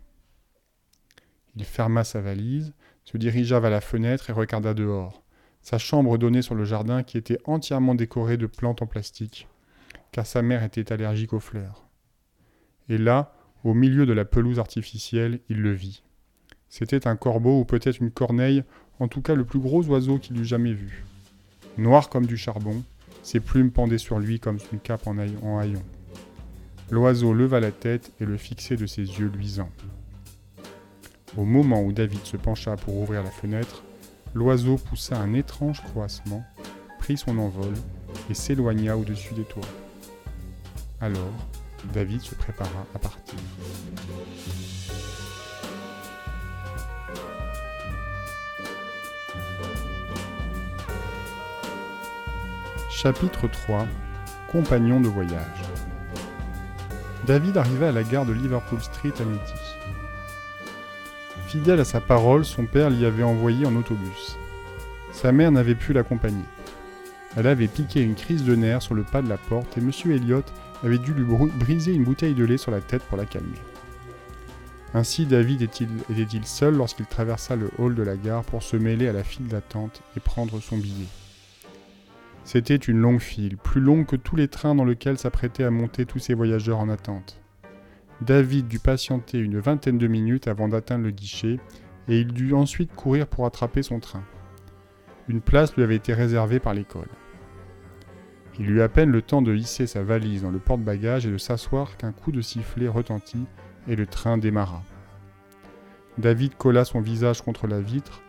Il 1.55 1.63
ferma 1.63 2.03
sa 2.03 2.21
valise, 2.21 2.73
se 3.03 3.17
dirigea 3.17 3.59
vers 3.59 3.69
la 3.69 3.81
fenêtre 3.81 4.31
et 4.31 4.33
regarda 4.33 4.73
dehors. 4.73 5.21
Sa 5.61 5.77
chambre 5.77 6.17
donnait 6.17 6.41
sur 6.41 6.55
le 6.55 6.65
jardin 6.65 7.03
qui 7.03 7.19
était 7.19 7.37
entièrement 7.45 7.93
décoré 7.93 8.35
de 8.37 8.47
plantes 8.47 8.81
en 8.81 8.87
plastique, 8.87 9.47
car 10.15 10.25
sa 10.25 10.41
mère 10.41 10.63
était 10.63 10.93
allergique 10.93 11.33
aux 11.33 11.41
fleurs. 11.41 11.89
Et 12.87 12.97
là, 12.97 13.35
au 13.65 13.73
milieu 13.73 14.05
de 14.05 14.13
la 14.13 14.23
pelouse 14.23 14.59
artificielle, 14.59 15.41
il 15.49 15.61
le 15.61 15.73
vit. 15.73 16.03
C'était 16.69 17.05
un 17.05 17.17
corbeau 17.17 17.59
ou 17.59 17.65
peut-être 17.65 17.99
une 17.99 18.11
corneille, 18.11 18.63
en 19.01 19.09
tout 19.09 19.21
cas 19.21 19.35
le 19.35 19.43
plus 19.43 19.59
gros 19.59 19.83
oiseau 19.87 20.17
qu'il 20.17 20.39
eût 20.39 20.45
jamais 20.45 20.71
vu. 20.71 21.03
Noir 21.77 22.07
comme 22.07 22.27
du 22.27 22.37
charbon, 22.37 22.81
ses 23.23 23.41
plumes 23.41 23.71
pendaient 23.71 23.97
sur 23.97 24.17
lui 24.17 24.39
comme 24.39 24.57
une 24.71 24.79
cape 24.79 25.05
en, 25.05 25.17
haillon. 25.17 25.83
L'oiseau 26.91 27.33
leva 27.33 27.59
la 27.59 27.71
tête 27.71 28.13
et 28.21 28.25
le 28.25 28.37
fixait 28.37 28.77
de 28.77 28.85
ses 28.85 29.01
yeux 29.01 29.27
luisants. 29.27 29.71
Au 31.35 31.43
moment 31.43 31.81
où 31.81 31.91
David 31.91 32.23
se 32.23 32.37
pencha 32.37 32.77
pour 32.77 32.95
ouvrir 32.95 33.21
la 33.21 33.31
fenêtre, 33.31 33.83
l'oiseau 34.33 34.77
poussa 34.77 35.19
un 35.19 35.33
étrange 35.33 35.83
croassement, 35.83 36.45
prit 36.99 37.17
son 37.17 37.37
envol 37.37 37.73
et 38.29 38.33
s'éloigna 38.33 38.95
au-dessus 38.95 39.33
des 39.33 39.43
toits. 39.43 39.67
Alors, 41.01 41.33
David 41.93 42.21
se 42.21 42.35
prépara 42.35 42.85
à 42.95 42.99
partir. 42.99 43.39
Chapitre 52.89 53.47
3 53.47 53.85
Compagnon 54.51 55.01
de 55.01 55.09
voyage 55.09 55.39
David 57.27 57.57
arriva 57.57 57.89
à 57.89 57.91
la 57.91 58.03
gare 58.03 58.25
de 58.25 58.31
Liverpool 58.31 58.79
Street 58.81 59.13
à 59.19 59.25
midi. 59.25 59.41
Fidèle 61.47 61.81
à 61.81 61.85
sa 61.85 61.99
parole, 61.99 62.45
son 62.45 62.65
père 62.65 62.89
l'y 62.89 63.05
avait 63.05 63.23
envoyé 63.23 63.65
en 63.65 63.75
autobus. 63.75 64.37
Sa 65.11 65.33
mère 65.33 65.51
n'avait 65.51 65.75
pu 65.75 65.91
l'accompagner. 65.91 66.45
Elle 67.37 67.47
avait 67.47 67.67
piqué 67.67 68.01
une 68.01 68.15
crise 68.15 68.43
de 68.43 68.55
nerfs 68.55 68.81
sur 68.81 68.95
le 68.95 69.03
pas 69.03 69.21
de 69.21 69.29
la 69.29 69.37
porte 69.37 69.77
et 69.77 69.81
M. 69.81 69.91
Elliot 70.05 70.43
avait 70.83 70.97
dû 70.97 71.13
lui 71.13 71.25
briser 71.59 71.93
une 71.93 72.03
bouteille 72.03 72.33
de 72.33 72.45
lait 72.45 72.57
sur 72.57 72.71
la 72.71 72.81
tête 72.81 73.03
pour 73.03 73.17
la 73.17 73.25
calmer. 73.25 73.57
Ainsi 74.93 75.25
David 75.25 75.61
était-il 75.61 76.45
seul 76.45 76.75
lorsqu'il 76.75 77.05
traversa 77.05 77.57
le 77.57 77.69
hall 77.77 77.95
de 77.95 78.03
la 78.03 78.15
gare 78.15 78.43
pour 78.45 78.63
se 78.63 78.77
mêler 78.77 79.09
à 79.09 79.13
la 79.13 79.25
file 79.25 79.47
d'attente 79.47 80.01
et 80.15 80.21
prendre 80.21 80.61
son 80.61 80.77
billet? 80.77 81.07
C'était 82.45 82.75
une 82.75 82.99
longue 82.99 83.19
file, 83.19 83.57
plus 83.57 83.81
longue 83.81 84.05
que 84.05 84.15
tous 84.15 84.37
les 84.37 84.47
trains 84.47 84.75
dans 84.75 84.85
lesquels 84.85 85.17
s'apprêtaient 85.17 85.63
à 85.65 85.71
monter 85.71 86.05
tous 86.05 86.19
ces 86.19 86.35
voyageurs 86.35 86.79
en 86.79 86.87
attente. 86.87 87.41
David 88.21 88.69
dut 88.69 88.79
patienter 88.79 89.39
une 89.39 89.59
vingtaine 89.59 89.97
de 89.97 90.07
minutes 90.07 90.47
avant 90.47 90.69
d'atteindre 90.69 91.03
le 91.03 91.11
guichet, 91.11 91.59
et 92.07 92.21
il 92.21 92.27
dut 92.27 92.53
ensuite 92.53 92.95
courir 92.95 93.27
pour 93.27 93.45
attraper 93.45 93.81
son 93.81 93.99
train. 93.99 94.23
Une 95.27 95.41
place 95.41 95.75
lui 95.75 95.83
avait 95.83 95.95
été 95.95 96.13
réservée 96.13 96.59
par 96.59 96.73
l'école. 96.73 97.09
Il 98.59 98.69
eut 98.69 98.81
à 98.81 98.87
peine 98.87 99.11
le 99.11 99.21
temps 99.21 99.41
de 99.41 99.53
hisser 99.53 99.85
sa 99.85 100.03
valise 100.03 100.43
dans 100.43 100.51
le 100.51 100.59
porte-bagages 100.59 101.25
et 101.25 101.31
de 101.31 101.37
s'asseoir 101.37 101.97
qu'un 101.97 102.13
coup 102.13 102.31
de 102.31 102.41
sifflet 102.41 102.87
retentit 102.87 103.45
et 103.87 103.95
le 103.95 104.05
train 104.05 104.37
démarra. 104.37 104.81
David 106.17 106.55
colla 106.55 106.85
son 106.85 107.01
visage 107.01 107.41
contre 107.41 107.67
la 107.67 107.81
vitre. 107.81 108.21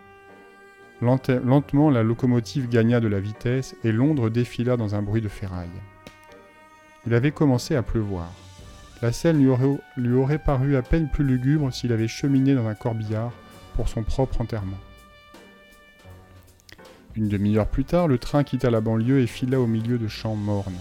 Lentement, 1.01 1.91
la 1.91 2.03
locomotive 2.03 2.69
gagna 2.69 3.01
de 3.01 3.07
la 3.07 3.21
vitesse 3.21 3.77
et 3.85 3.93
Londres 3.93 4.31
défila 4.31 4.77
dans 4.77 4.95
un 4.95 5.03
bruit 5.03 5.21
de 5.21 5.29
ferraille. 5.29 5.69
Il 7.07 7.15
avait 7.15 7.31
commencé 7.31 7.77
à 7.77 7.83
pleuvoir. 7.83 8.33
La 9.03 9.13
scène 9.13 9.39
lui 9.39 9.49
aurait, 9.49 9.79
lui 9.97 10.15
aurait 10.15 10.43
paru 10.43 10.75
à 10.75 10.83
peine 10.83 11.09
plus 11.09 11.25
lugubre 11.25 11.73
s'il 11.73 11.93
avait 11.93 12.09
cheminé 12.09 12.55
dans 12.55 12.67
un 12.67 12.75
corbillard 12.75 13.33
pour 13.75 13.89
son 13.89 14.03
propre 14.03 14.41
enterrement. 14.41 14.79
Une 17.17 17.29
demi-heure 17.29 17.67
plus 17.67 17.87
tard, 17.87 18.09
le 18.09 18.19
train 18.19 18.45
quitta 18.45 18.69
la 18.69 18.83
banlieue 18.83 19.21
et 19.21 19.27
fila 19.27 19.59
au 19.59 19.67
milieu 19.67 19.97
de 19.97 20.07
champs 20.07 20.37
mornes. 20.37 20.77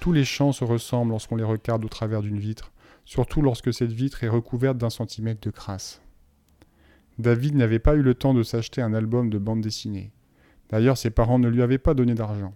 Tous 0.00 0.12
les 0.12 0.26
champs 0.26 0.52
se 0.52 0.64
ressemblent 0.64 1.12
lorsqu'on 1.12 1.36
les 1.36 1.44
regarde 1.44 1.82
au 1.82 1.88
travers 1.88 2.20
d'une 2.20 2.38
vitre, 2.38 2.72
surtout 3.06 3.40
lorsque 3.40 3.72
cette 3.72 3.90
vitre 3.90 4.22
est 4.22 4.28
recouverte 4.28 4.76
d'un 4.76 4.90
centimètre 4.90 5.40
de 5.40 5.50
crasse. 5.50 6.02
David 7.18 7.54
n'avait 7.54 7.78
pas 7.78 7.94
eu 7.94 8.02
le 8.02 8.12
temps 8.12 8.34
de 8.34 8.42
s'acheter 8.42 8.82
un 8.82 8.92
album 8.92 9.30
de 9.30 9.38
bande 9.38 9.62
dessinée. 9.62 10.12
D'ailleurs, 10.68 10.98
ses 10.98 11.08
parents 11.08 11.38
ne 11.38 11.48
lui 11.48 11.62
avaient 11.62 11.78
pas 11.78 11.94
donné 11.94 12.14
d'argent. 12.14 12.54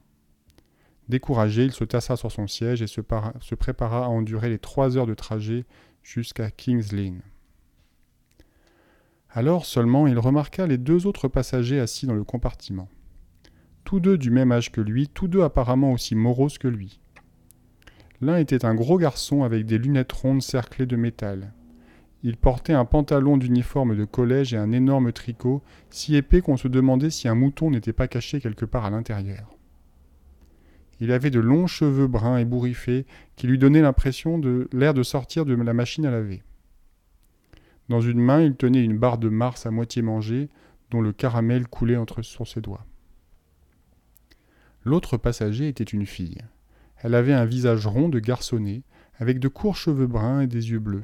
Découragé, 1.09 1.64
il 1.64 1.72
se 1.72 1.85
tassa 1.85 2.16
sur 2.16 2.31
son 2.31 2.46
siège 2.46 2.83
et 2.83 2.87
se, 2.87 3.00
se 3.40 3.55
prépara 3.55 4.05
à 4.05 4.09
endurer 4.09 4.50
les 4.50 4.59
trois 4.59 4.98
heures 4.98 5.07
de 5.07 5.14
trajet 5.14 5.64
jusqu'à 6.02 6.50
King's 6.50 6.92
Lynn. 6.92 7.22
Alors 9.31 9.64
seulement 9.64 10.07
il 10.07 10.18
remarqua 10.18 10.66
les 10.66 10.79
deux 10.79 11.07
autres 11.07 11.29
passagers 11.29 11.81
assis 11.81 12.07
dans 12.07 12.14
le 12.14 12.24
compartiment 12.24 12.88
tous 13.87 14.01
deux 14.01 14.18
du 14.18 14.33
même 14.33 14.51
âge 14.51 14.72
que 14.72 14.81
lui, 14.81 15.07
tous 15.07 15.29
deux 15.29 15.42
apparemment 15.42 15.92
aussi 15.92 16.16
moroses 16.16 16.59
que 16.59 16.66
lui. 16.66 16.99
L'un 18.20 18.37
était 18.37 18.64
un 18.64 18.75
gros 18.75 18.99
garçon 18.99 19.44
avec 19.44 19.64
des 19.64 19.79
lunettes 19.79 20.11
rondes 20.11 20.42
cerclées 20.42 20.87
de 20.87 20.96
métal. 20.96 21.53
Il 22.25 22.37
portait 22.37 22.72
un 22.72 22.85
pantalon 22.85 23.37
d'uniforme 23.37 23.94
de 23.94 24.05
collège 24.05 24.53
et 24.53 24.57
un 24.57 24.72
énorme 24.72 25.12
tricot, 25.12 25.62
si 25.88 26.16
épais 26.16 26.40
qu'on 26.40 26.57
se 26.57 26.66
demandait 26.66 27.11
si 27.11 27.29
un 27.29 27.37
mouton 27.37 27.70
n'était 27.70 27.92
pas 27.92 28.09
caché 28.09 28.40
quelque 28.40 28.64
part 28.64 28.85
à 28.85 28.90
l'intérieur. 28.90 29.57
Il 30.99 31.12
avait 31.12 31.31
de 31.31 31.38
longs 31.38 31.68
cheveux 31.68 32.09
bruns 32.09 32.38
et 32.38 32.44
bourriffés 32.44 33.07
qui 33.37 33.46
lui 33.46 33.57
donnaient 33.59 33.83
l'impression 33.83 34.40
de 34.40 34.68
l'air 34.72 34.94
de 34.94 35.05
sortir 35.05 35.44
de 35.44 35.55
la 35.55 35.75
machine 35.75 36.07
à 36.07 36.11
laver. 36.11 36.42
Dans 37.88 38.01
une 38.01 38.20
main, 38.20 38.42
il 38.42 38.57
tenait 38.57 38.83
une 38.83 38.99
barre 38.99 39.18
de 39.18 39.29
Mars 39.29 39.64
à 39.64 39.70
moitié 39.70 40.03
mangée, 40.03 40.49
dont 40.90 41.01
le 41.01 41.12
caramel 41.12 41.68
coulait 41.68 41.96
entre 41.96 42.22
sur 42.22 42.49
ses 42.49 42.61
doigts. 42.61 42.85
L'autre 44.87 45.16
passager 45.16 45.66
était 45.66 45.83
une 45.83 46.07
fille. 46.07 46.38
Elle 46.99 47.16
avait 47.16 47.33
un 47.33 47.44
visage 47.44 47.88
rond 47.88 48.09
de 48.09 48.20
garçonnet, 48.20 48.85
avec 49.18 49.40
de 49.40 49.49
courts 49.49 49.75
cheveux 49.75 50.07
bruns 50.07 50.42
et 50.42 50.46
des 50.46 50.70
yeux 50.70 50.79
bleus. 50.79 51.03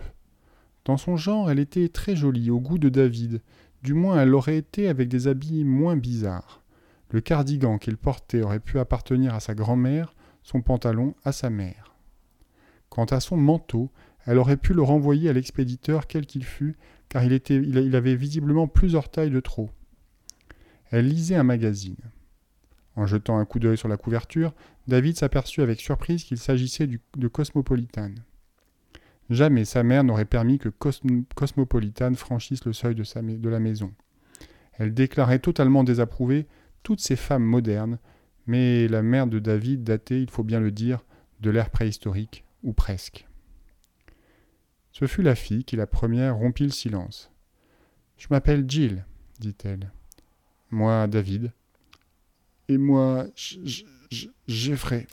Dans 0.84 0.96
son 0.96 1.16
genre, 1.16 1.50
elle 1.50 1.58
était 1.58 1.88
très 1.88 2.14
jolie, 2.14 2.48
au 2.52 2.60
goût 2.60 2.78
de 2.78 2.88
David, 2.88 3.42
du 3.82 3.92
moins 3.92 4.22
elle 4.22 4.28
l'aurait 4.28 4.56
été 4.56 4.86
avec 4.86 5.08
des 5.08 5.26
habits 5.26 5.64
moins 5.64 5.96
bizarres. 5.96 6.62
Le 7.10 7.20
cardigan 7.20 7.78
qu'elle 7.78 7.96
portait 7.96 8.42
aurait 8.42 8.60
pu 8.60 8.78
appartenir 8.78 9.34
à 9.34 9.40
sa 9.40 9.52
grand-mère, 9.56 10.14
son 10.44 10.62
pantalon 10.62 11.16
à 11.24 11.32
sa 11.32 11.50
mère. 11.50 11.96
Quant 12.88 13.06
à 13.06 13.18
son 13.18 13.36
manteau, 13.36 13.90
elle 14.26 14.38
aurait 14.38 14.58
pu 14.58 14.74
le 14.74 14.82
renvoyer 14.82 15.28
à 15.28 15.32
l'expéditeur 15.32 16.06
quel 16.06 16.26
qu'il 16.26 16.44
fût, 16.44 16.76
car 17.08 17.24
il, 17.24 17.32
il 17.50 17.96
avait 17.96 18.14
visiblement 18.14 18.68
plusieurs 18.68 19.10
tailles 19.10 19.30
de 19.30 19.40
trop. 19.40 19.70
Elle 20.92 21.08
lisait 21.08 21.34
un 21.34 21.42
magazine. 21.42 22.12
En 22.96 23.06
jetant 23.06 23.38
un 23.38 23.44
coup 23.44 23.58
d'œil 23.58 23.78
sur 23.78 23.88
la 23.88 23.96
couverture, 23.96 24.52
David 24.86 25.16
s'aperçut 25.16 25.62
avec 25.62 25.80
surprise 25.80 26.24
qu'il 26.24 26.38
s'agissait 26.38 26.86
de 26.86 27.28
Cosmopolitan. 27.28 28.12
Jamais 29.30 29.64
sa 29.64 29.82
mère 29.82 30.04
n'aurait 30.04 30.26
permis 30.26 30.58
que 30.58 30.68
Cosmopolitan 30.68 32.14
franchisse 32.14 32.64
le 32.64 32.72
seuil 32.72 32.94
de, 32.94 33.36
de 33.36 33.48
la 33.48 33.60
maison. 33.60 33.92
Elle 34.72 34.92
déclarait 34.92 35.38
totalement 35.38 35.84
désapprouver 35.84 36.46
toutes 36.82 37.00
ces 37.00 37.16
femmes 37.16 37.44
modernes, 37.44 37.98
mais 38.46 38.88
la 38.88 39.02
mère 39.02 39.26
de 39.26 39.38
David 39.38 39.84
datait, 39.84 40.20
il 40.20 40.30
faut 40.30 40.44
bien 40.44 40.60
le 40.60 40.70
dire, 40.70 41.04
de 41.40 41.50
l'ère 41.50 41.70
préhistorique, 41.70 42.44
ou 42.62 42.72
presque. 42.72 43.26
Ce 44.90 45.06
fut 45.06 45.22
la 45.22 45.34
fille 45.34 45.64
qui, 45.64 45.76
la 45.76 45.86
première, 45.86 46.36
rompit 46.36 46.64
le 46.64 46.70
silence. 46.70 47.30
Je 48.18 48.26
m'appelle 48.30 48.68
Jill, 48.68 49.06
dit-elle. 49.40 49.90
Moi, 50.70 51.06
David, 51.06 51.52
et 52.72 52.78
moi, 52.78 53.26
j'effraie. 54.46 55.06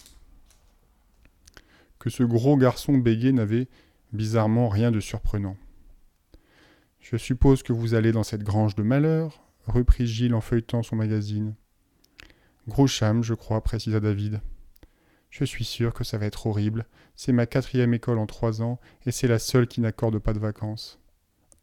Que 2.00 2.10
ce 2.10 2.24
gros 2.24 2.56
garçon 2.58 2.98
bégué 2.98 3.32
n'avait 3.32 3.68
bizarrement 4.14 4.70
rien 4.70 4.92
de 4.92 5.00
surprenant. 5.00 5.58
Je 7.00 7.18
suppose 7.18 7.64
que 7.64 7.74
vous 7.74 7.94
allez 7.94 8.12
dans 8.12 8.24
cette 8.24 8.44
grange 8.44 8.76
de 8.76 8.84
malheur, 8.84 9.44
reprit 9.66 10.08
Gilles 10.08 10.34
en 10.34 10.42
feuilletant 10.42 10.84
son 10.84 10.96
magazine. 10.96 11.56
Gros 12.68 12.88
cham, 12.88 13.24
je 13.24 13.34
crois, 13.34 13.62
précisa 13.62 14.00
David. 14.00 14.42
Je 15.30 15.44
suis 15.44 15.66
sûr 15.66 15.94
que 15.94 16.04
ça 16.04 16.18
va 16.18 16.26
être 16.26 16.48
horrible. 16.48 16.88
C'est 17.16 17.32
ma 17.34 17.46
quatrième 17.46 17.94
école 17.94 18.18
en 18.18 18.26
trois 18.26 18.62
ans, 18.62 18.80
et 19.06 19.12
c'est 19.12 19.28
la 19.28 19.40
seule 19.40 19.68
qui 19.68 19.82
n'accorde 19.82 20.20
pas 20.20 20.34
de 20.34 20.40
vacances. 20.40 21.00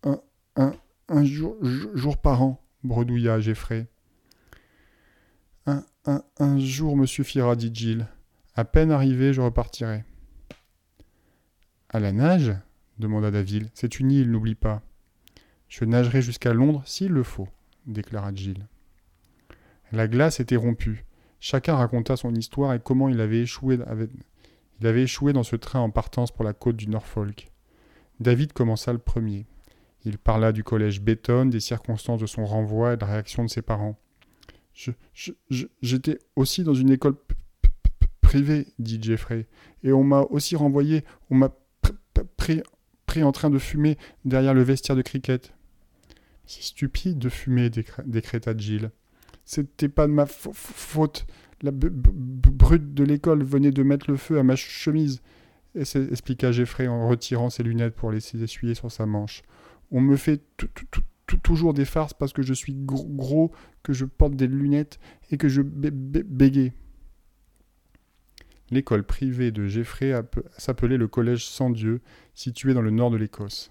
un, 0.02 0.20
un, 0.56 0.72
un 1.08 1.24
jour, 1.24 1.56
jour 1.62 2.18
par 2.18 2.42
an, 2.42 2.62
bredouilla. 2.84 3.40
Un, 5.66 6.58
jour, 6.58 6.96
monsieur 6.96 7.24
Fira, 7.24 7.56
dit 7.56 7.70
Jill. 7.74 8.06
À 8.54 8.64
peine 8.64 8.92
arrivé, 8.92 9.32
je 9.32 9.40
repartirai. 9.40 10.04
À 11.88 11.98
la 11.98 12.12
nage? 12.12 12.54
demanda 12.98 13.30
David. 13.30 13.68
C'est 13.74 13.98
une 13.98 14.12
île, 14.12 14.30
n'oublie 14.30 14.54
pas. 14.54 14.82
Je 15.68 15.84
nagerai 15.84 16.22
jusqu'à 16.22 16.54
Londres 16.54 16.82
s'il 16.86 17.10
le 17.10 17.24
faut, 17.24 17.48
déclara 17.86 18.32
Jill. 18.34 18.68
La 19.92 20.06
glace 20.06 20.40
était 20.40 20.56
rompue. 20.56 21.04
Chacun 21.40 21.74
raconta 21.74 22.16
son 22.16 22.34
histoire 22.34 22.72
et 22.72 22.80
comment 22.80 23.08
il 23.08 23.20
avait 23.20 23.42
échoué, 23.42 23.78
il 24.80 24.86
avait 24.86 25.02
échoué 25.02 25.32
dans 25.32 25.42
ce 25.42 25.56
train 25.56 25.80
en 25.80 25.90
partance 25.90 26.30
pour 26.30 26.44
la 26.44 26.52
côte 26.52 26.76
du 26.76 26.88
Norfolk. 26.88 27.50
David 28.20 28.52
commença 28.52 28.92
le 28.92 28.98
premier. 28.98 29.46
Il 30.04 30.18
parla 30.18 30.52
du 30.52 30.62
collège 30.62 31.00
Béton, 31.00 31.46
des 31.46 31.60
circonstances 31.60 32.20
de 32.20 32.26
son 32.26 32.46
renvoi 32.46 32.92
et 32.92 32.96
de 32.96 33.00
la 33.02 33.12
réaction 33.12 33.44
de 33.44 33.50
ses 33.50 33.62
parents. 33.62 33.98
J'étais 35.82 36.18
aussi 36.36 36.62
dans 36.62 36.74
une 36.74 36.90
école 36.90 37.14
privée, 38.20 38.66
dit 38.78 38.98
Jeffrey, 39.00 39.46
et 39.82 39.92
on 39.92 40.04
m'a 40.04 40.20
aussi 40.22 40.56
renvoyé, 40.56 41.04
on 41.30 41.36
m'a 41.36 41.50
pris, 42.36 42.62
en 43.22 43.32
train 43.32 43.48
de 43.48 43.58
fumer 43.58 43.96
derrière 44.26 44.52
le 44.52 44.62
vestiaire 44.62 44.96
de 44.96 45.02
cricket. 45.02 45.54
C'est 46.44 46.62
stupide 46.62 47.18
de 47.18 47.30
fumer, 47.30 47.70
décréta 48.04 48.54
Jill. 48.56 48.90
C'était 49.46 49.88
pas 49.88 50.06
de 50.06 50.12
ma 50.12 50.26
faute. 50.26 51.26
La 51.62 51.70
brute 51.72 52.92
de 52.92 53.04
l'école 53.04 53.42
venait 53.42 53.70
de 53.70 53.82
mettre 53.82 54.10
le 54.10 54.18
feu 54.18 54.38
à 54.38 54.42
ma 54.42 54.56
chemise, 54.56 55.22
expliqua 55.74 56.52
Jeffrey 56.52 56.86
en 56.88 57.08
retirant 57.08 57.48
ses 57.48 57.62
lunettes 57.62 57.94
pour 57.94 58.10
laisser 58.10 58.42
essuyer 58.42 58.74
sur 58.74 58.92
sa 58.92 59.06
manche. 59.06 59.42
On 59.90 60.02
me 60.02 60.16
fait 60.16 60.42
toujours 61.42 61.74
des 61.74 61.84
farces 61.84 62.14
parce 62.14 62.32
que 62.32 62.42
je 62.42 62.54
suis 62.54 62.74
gros, 62.74 63.52
que 63.82 63.92
je 63.92 64.04
porte 64.04 64.36
des 64.36 64.46
lunettes 64.46 64.98
et 65.30 65.36
que 65.36 65.48
je 65.48 65.62
bégaye. 65.62 66.72
L'école 68.70 69.04
privée 69.04 69.52
de 69.52 69.66
Jeffrey 69.66 70.12
s'appelait 70.56 70.96
le 70.96 71.08
Collège 71.08 71.44
Sans 71.44 71.70
Dieu, 71.70 72.00
situé 72.34 72.74
dans 72.74 72.82
le 72.82 72.90
nord 72.90 73.10
de 73.10 73.16
l'Écosse. 73.16 73.70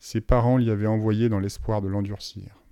Ses 0.00 0.20
parents 0.20 0.56
l'y 0.56 0.70
avaient 0.70 0.86
envoyé 0.86 1.28
dans 1.28 1.38
l'espoir 1.38 1.80
de 1.80 1.88
l'endurcir. 1.88 2.62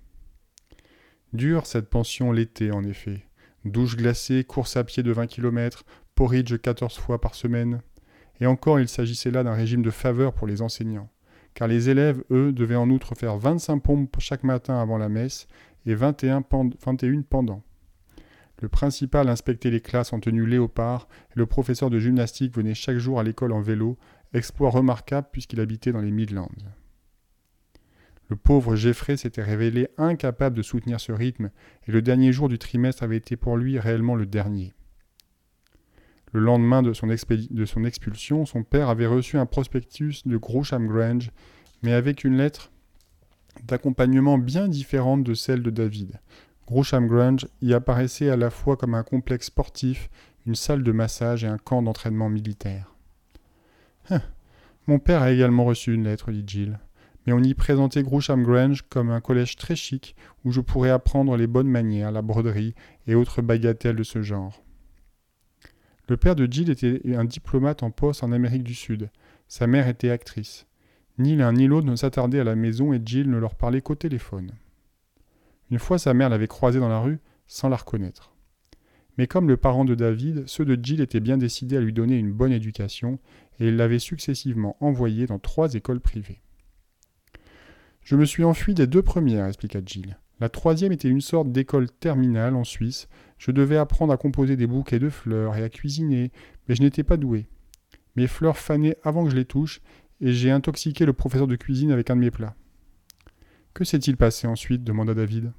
Dure 1.33 1.65
cette 1.65 1.89
pension 1.89 2.31
l'été, 2.31 2.71
en 2.71 2.83
effet. 2.83 3.25
Douche 3.63 3.97
glacée, 3.97 4.43
course 4.43 4.77
à 4.77 4.83
pied 4.83 5.01
de 5.01 5.11
20 5.11 5.27
km, 5.27 5.85
porridge 6.13 6.57
14 6.57 6.97
fois 6.97 7.19
par 7.19 7.35
semaine. 7.35 7.81
Et 8.39 8.45
encore, 8.45 8.79
il 8.79 8.87
s'agissait 8.87 9.31
là 9.31 9.43
d'un 9.43 9.53
régime 9.53 9.81
de 9.81 9.91
faveur 9.91 10.33
pour 10.33 10.47
les 10.47 10.61
enseignants, 10.61 11.09
car 11.55 11.67
les 11.67 11.89
élèves, 11.89 12.23
eux, 12.29 12.51
devaient 12.51 12.75
en 12.75 12.89
outre 12.89 13.15
faire 13.15 13.37
25 13.37 13.79
pompes 13.79 14.15
chaque 14.19 14.43
matin 14.43 14.79
avant 14.79 14.99
la 14.99 15.09
messe 15.09 15.47
et 15.87 15.95
21, 15.95 16.43
21 16.85 17.21
pendant. 17.21 17.63
Le 18.61 18.69
principal 18.69 19.27
inspectait 19.29 19.71
les 19.71 19.81
classes 19.81 20.13
en 20.13 20.19
tenue 20.19 20.45
léopard 20.45 21.07
et 21.31 21.39
le 21.39 21.45
professeur 21.45 21.89
de 21.89 21.99
gymnastique 21.99 22.55
venait 22.55 22.73
chaque 22.73 22.97
jour 22.97 23.19
à 23.19 23.23
l'école 23.23 23.53
en 23.53 23.61
vélo, 23.61 23.97
exploit 24.33 24.69
remarquable 24.69 25.27
puisqu'il 25.31 25.59
habitait 25.59 25.91
dans 25.91 26.01
les 26.01 26.11
Midlands. 26.11 26.51
Le 28.29 28.35
pauvre 28.35 28.75
Jeffrey 28.75 29.17
s'était 29.17 29.43
révélé 29.43 29.87
incapable 29.97 30.57
de 30.57 30.61
soutenir 30.61 30.99
ce 30.99 31.11
rythme, 31.11 31.51
et 31.87 31.91
le 31.91 32.01
dernier 32.01 32.33
jour 32.33 32.49
du 32.49 32.57
trimestre 32.57 33.03
avait 33.03 33.17
été 33.17 33.35
pour 33.35 33.55
lui 33.55 33.77
réellement 33.77 34.15
le 34.15 34.25
dernier. 34.25 34.73
Le 36.35 36.41
lendemain 36.41 36.83
de 36.83 36.91
son, 36.91 37.09
expulsion, 37.85 38.45
son 38.45 38.63
père 38.63 38.89
avait 38.89 39.05
reçu 39.05 39.37
un 39.37 39.45
prospectus 39.45 40.23
de 40.25 40.35
Grosham 40.35 40.85
Grange, 40.85 41.31
mais 41.81 41.93
avec 41.93 42.25
une 42.25 42.35
lettre 42.35 42.73
d'accompagnement 43.63 44.37
bien 44.37 44.67
différente 44.67 45.23
de 45.23 45.33
celle 45.33 45.63
de 45.63 45.69
David. 45.69 46.19
Grosham 46.67 47.07
Grange 47.07 47.47
y 47.61 47.73
apparaissait 47.73 48.29
à 48.29 48.35
la 48.35 48.49
fois 48.49 48.75
comme 48.75 48.95
un 48.95 49.03
complexe 49.03 49.45
sportif, 49.45 50.09
une 50.45 50.55
salle 50.55 50.83
de 50.83 50.91
massage 50.91 51.45
et 51.45 51.47
un 51.47 51.57
camp 51.57 51.81
d'entraînement 51.81 52.27
militaire. 52.27 52.93
Hein, 54.09 54.19
mon 54.87 54.99
père 54.99 55.21
a 55.21 55.31
également 55.31 55.63
reçu 55.63 55.93
une 55.93 56.03
lettre, 56.03 56.33
dit 56.33 56.43
Jill 56.45 56.79
mais 57.25 57.31
on 57.31 57.41
y 57.41 57.53
présentait 57.53 58.03
Groucham 58.03 58.43
Grange 58.43 58.83
comme 58.89 59.09
un 59.09 59.21
collège 59.21 59.55
très 59.55 59.77
chic 59.77 60.17
où 60.43 60.51
je 60.51 60.59
pourrais 60.59 60.91
apprendre 60.91 61.37
les 61.37 61.47
bonnes 61.47 61.69
manières, 61.69 62.11
la 62.11 62.21
broderie 62.21 62.75
et 63.07 63.15
autres 63.15 63.41
bagatelles 63.41 63.95
de 63.95 64.03
ce 64.03 64.21
genre. 64.21 64.64
Le 66.07 66.17
père 66.17 66.35
de 66.35 66.45
Jill 66.49 66.69
était 66.69 67.01
un 67.15 67.25
diplomate 67.25 67.81
en 67.81 67.89
poste 67.89 68.23
en 68.23 68.31
Amérique 68.31 68.63
du 68.63 68.75
Sud. 68.75 69.09
Sa 69.47 69.65
mère 69.65 69.87
était 69.87 70.11
actrice. 70.11 70.67
Ni 71.17 71.35
l'un 71.35 71.53
ni 71.53 71.65
l'autre 71.65 71.87
ne 71.87 71.95
s'attardaient 71.95 72.39
à 72.39 72.43
la 72.43 72.55
maison 72.55 72.93
et 72.93 73.01
Jill 73.03 73.29
ne 73.29 73.37
leur 73.37 73.55
parlait 73.55 73.81
qu'au 73.81 73.95
téléphone. 73.95 74.51
Une 75.71 75.79
fois 75.79 75.97
sa 75.97 76.13
mère 76.13 76.29
l'avait 76.29 76.47
croisée 76.47 76.79
dans 76.79 76.89
la 76.89 76.99
rue 76.99 77.19
sans 77.47 77.69
la 77.69 77.77
reconnaître. 77.77 78.33
Mais 79.17 79.27
comme 79.27 79.47
le 79.47 79.57
parent 79.57 79.85
de 79.85 79.95
David, 79.95 80.43
ceux 80.47 80.65
de 80.65 80.77
Jill 80.81 81.01
étaient 81.01 81.21
bien 81.21 81.37
décidés 81.37 81.77
à 81.77 81.81
lui 81.81 81.93
donner 81.93 82.17
une 82.17 82.33
bonne 82.33 82.51
éducation 82.51 83.17
et 83.59 83.69
ils 83.69 83.75
l'avaient 83.75 83.99
successivement 83.99 84.75
envoyé 84.81 85.25
dans 85.25 85.39
trois 85.39 85.73
écoles 85.73 86.01
privées. 86.01 86.41
Je 88.01 88.15
me 88.15 88.25
suis 88.25 88.43
enfui 88.43 88.75
des 88.75 88.85
deux 88.85 89.01
premières, 89.01 89.47
expliqua 89.47 89.79
Jill. 89.83 90.17
La 90.39 90.49
troisième 90.49 90.91
était 90.91 91.09
une 91.09 91.21
sorte 91.21 91.51
d'école 91.51 91.89
terminale 91.89 92.55
en 92.55 92.63
Suisse. 92.63 93.07
Je 93.37 93.51
devais 93.51 93.77
apprendre 93.77 94.11
à 94.11 94.17
composer 94.17 94.57
des 94.57 94.67
bouquets 94.67 94.99
de 94.99 95.09
fleurs 95.09 95.55
et 95.55 95.63
à 95.63 95.69
cuisiner, 95.69 96.31
mais 96.67 96.75
je 96.75 96.81
n'étais 96.81 97.03
pas 97.03 97.17
doué. 97.17 97.47
Mes 98.15 98.27
fleurs 98.27 98.57
fanaient 98.57 98.97
avant 99.03 99.23
que 99.23 99.31
je 99.31 99.35
les 99.35 99.45
touche, 99.45 99.81
et 100.21 100.31
j'ai 100.31 100.51
intoxiqué 100.51 101.05
le 101.05 101.13
professeur 101.13 101.47
de 101.47 101.55
cuisine 101.55 101.91
avec 101.91 102.09
un 102.09 102.15
de 102.15 102.21
mes 102.21 102.31
plats. 102.31 102.55
Que 103.73 103.83
s'est-il 103.83 104.15
passé 104.17 104.47
ensuite 104.47 104.83
demanda 104.83 105.13
David. 105.13 105.51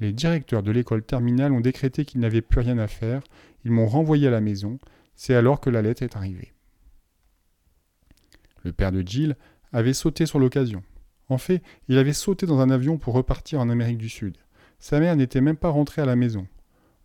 Les 0.00 0.12
directeurs 0.12 0.64
de 0.64 0.72
l'école 0.72 1.04
terminale 1.04 1.52
ont 1.52 1.60
décrété 1.60 2.04
qu'ils 2.04 2.20
n'avaient 2.20 2.42
plus 2.42 2.60
rien 2.60 2.78
à 2.78 2.88
faire, 2.88 3.22
ils 3.64 3.70
m'ont 3.70 3.86
renvoyé 3.86 4.26
à 4.26 4.32
la 4.32 4.40
maison, 4.40 4.80
c'est 5.14 5.34
alors 5.34 5.60
que 5.60 5.70
la 5.70 5.82
lettre 5.82 6.02
est 6.02 6.16
arrivée. 6.16 6.52
Le 8.64 8.72
père 8.72 8.90
de 8.90 9.02
Jill 9.06 9.36
avait 9.72 9.92
sauté 9.92 10.26
sur 10.26 10.38
l'occasion. 10.38 10.82
En 11.28 11.38
fait, 11.38 11.62
il 11.88 11.98
avait 11.98 12.12
sauté 12.12 12.46
dans 12.46 12.60
un 12.60 12.70
avion 12.70 12.98
pour 12.98 13.14
repartir 13.14 13.60
en 13.60 13.70
Amérique 13.70 13.98
du 13.98 14.08
Sud. 14.08 14.36
Sa 14.78 15.00
mère 15.00 15.16
n'était 15.16 15.40
même 15.40 15.56
pas 15.56 15.70
rentrée 15.70 16.02
à 16.02 16.06
la 16.06 16.16
maison. 16.16 16.46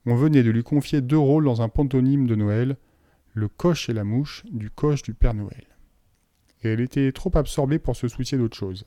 On 0.06 0.16
venait 0.16 0.44
de 0.44 0.52
lui 0.52 0.64
confier 0.64 1.02
deux 1.02 1.18
rôles 1.18 1.46
dans 1.46 1.62
un 1.62 1.70
pantonyme 1.70 2.28
de 2.28 2.36
Noël, 2.36 2.78
le 3.34 3.48
coche 3.48 3.90
et 3.90 3.94
la 3.94 4.04
mouche 4.04 4.44
du 4.52 4.70
coche 4.70 5.02
du 5.02 5.14
Père 5.14 5.34
Noël. 5.34 5.66
Et 6.64 6.70
elle 6.70 6.82
était 6.82 7.12
trop 7.12 7.32
absorbée 7.36 7.80
pour 7.80 7.96
se 7.96 8.08
soucier 8.08 8.38
d'autre 8.38 8.58
chose. 8.58 8.86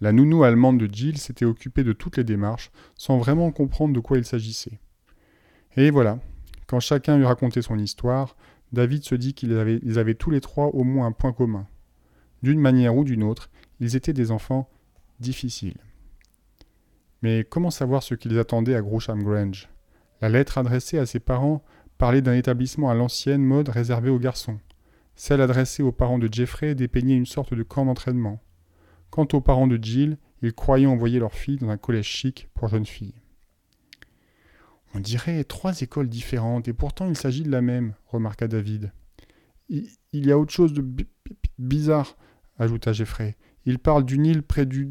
La 0.00 0.12
nounou 0.12 0.42
allemande 0.44 0.78
de 0.78 0.92
Jill 0.92 1.18
s'était 1.18 1.44
occupée 1.44 1.84
de 1.84 1.92
toutes 1.92 2.16
les 2.16 2.24
démarches, 2.24 2.70
sans 2.96 3.16
vraiment 3.18 3.50
comprendre 3.50 3.94
de 3.94 4.00
quoi 4.00 4.18
il 4.18 4.24
s'agissait. 4.24 4.78
Et 5.76 5.90
voilà, 5.90 6.18
quand 6.66 6.80
chacun 6.80 7.18
eut 7.18 7.24
raconté 7.24 7.62
son 7.62 7.78
histoire, 7.78 8.36
David 8.72 9.04
se 9.04 9.14
dit 9.14 9.34
qu'ils 9.34 9.56
avaient, 9.56 9.80
avaient 9.98 10.14
tous 10.14 10.30
les 10.30 10.40
trois 10.40 10.66
au 10.66 10.84
moins 10.84 11.06
un 11.06 11.12
point 11.12 11.32
commun. 11.32 11.66
D'une 12.42 12.60
manière 12.60 12.96
ou 12.96 13.04
d'une 13.04 13.22
autre, 13.22 13.50
ils 13.80 13.96
étaient 13.96 14.12
des 14.12 14.30
enfants 14.30 14.68
difficiles. 15.20 15.78
Mais 17.22 17.44
comment 17.48 17.70
savoir 17.70 18.02
ce 18.02 18.14
qu'ils 18.14 18.38
attendaient 18.38 18.74
à 18.74 18.82
Grosham 18.82 19.22
Grange? 19.22 19.68
La 20.20 20.28
lettre 20.28 20.58
adressée 20.58 20.98
à 20.98 21.06
ses 21.06 21.20
parents 21.20 21.62
parlait 21.98 22.22
d'un 22.22 22.34
établissement 22.34 22.90
à 22.90 22.94
l'ancienne 22.94 23.42
mode 23.42 23.68
réservé 23.68 24.10
aux 24.10 24.18
garçons. 24.18 24.58
Celle 25.14 25.40
adressée 25.40 25.82
aux 25.82 25.92
parents 25.92 26.18
de 26.18 26.28
Jeffrey 26.30 26.74
dépeignait 26.74 27.16
une 27.16 27.26
sorte 27.26 27.54
de 27.54 27.62
camp 27.62 27.86
d'entraînement. 27.86 28.42
Quant 29.10 29.26
aux 29.32 29.40
parents 29.40 29.66
de 29.66 29.82
Jill, 29.82 30.18
ils 30.42 30.52
croyaient 30.52 30.86
envoyer 30.86 31.18
leur 31.18 31.32
fille 31.32 31.56
dans 31.56 31.70
un 31.70 31.78
collège 31.78 32.06
chic 32.06 32.48
pour 32.54 32.68
jeunes 32.68 32.86
filles. 32.86 33.14
On 34.94 35.00
dirait 35.00 35.42
trois 35.44 35.80
écoles 35.80 36.08
différentes, 36.08 36.68
et 36.68 36.72
pourtant 36.72 37.06
il 37.08 37.16
s'agit 37.16 37.42
de 37.42 37.50
la 37.50 37.62
même, 37.62 37.94
remarqua 38.06 38.46
David. 38.46 38.92
Il 39.68 39.88
y 40.12 40.30
a 40.30 40.38
autre 40.38 40.52
chose 40.52 40.72
de 40.72 40.84
bizarre, 41.58 42.16
ajouta 42.58 42.92
Jeffrey. 42.92 43.36
Il 43.66 43.80
parle 43.80 44.04
d'une 44.04 44.24
île 44.24 44.44
près 44.44 44.64
du, 44.64 44.88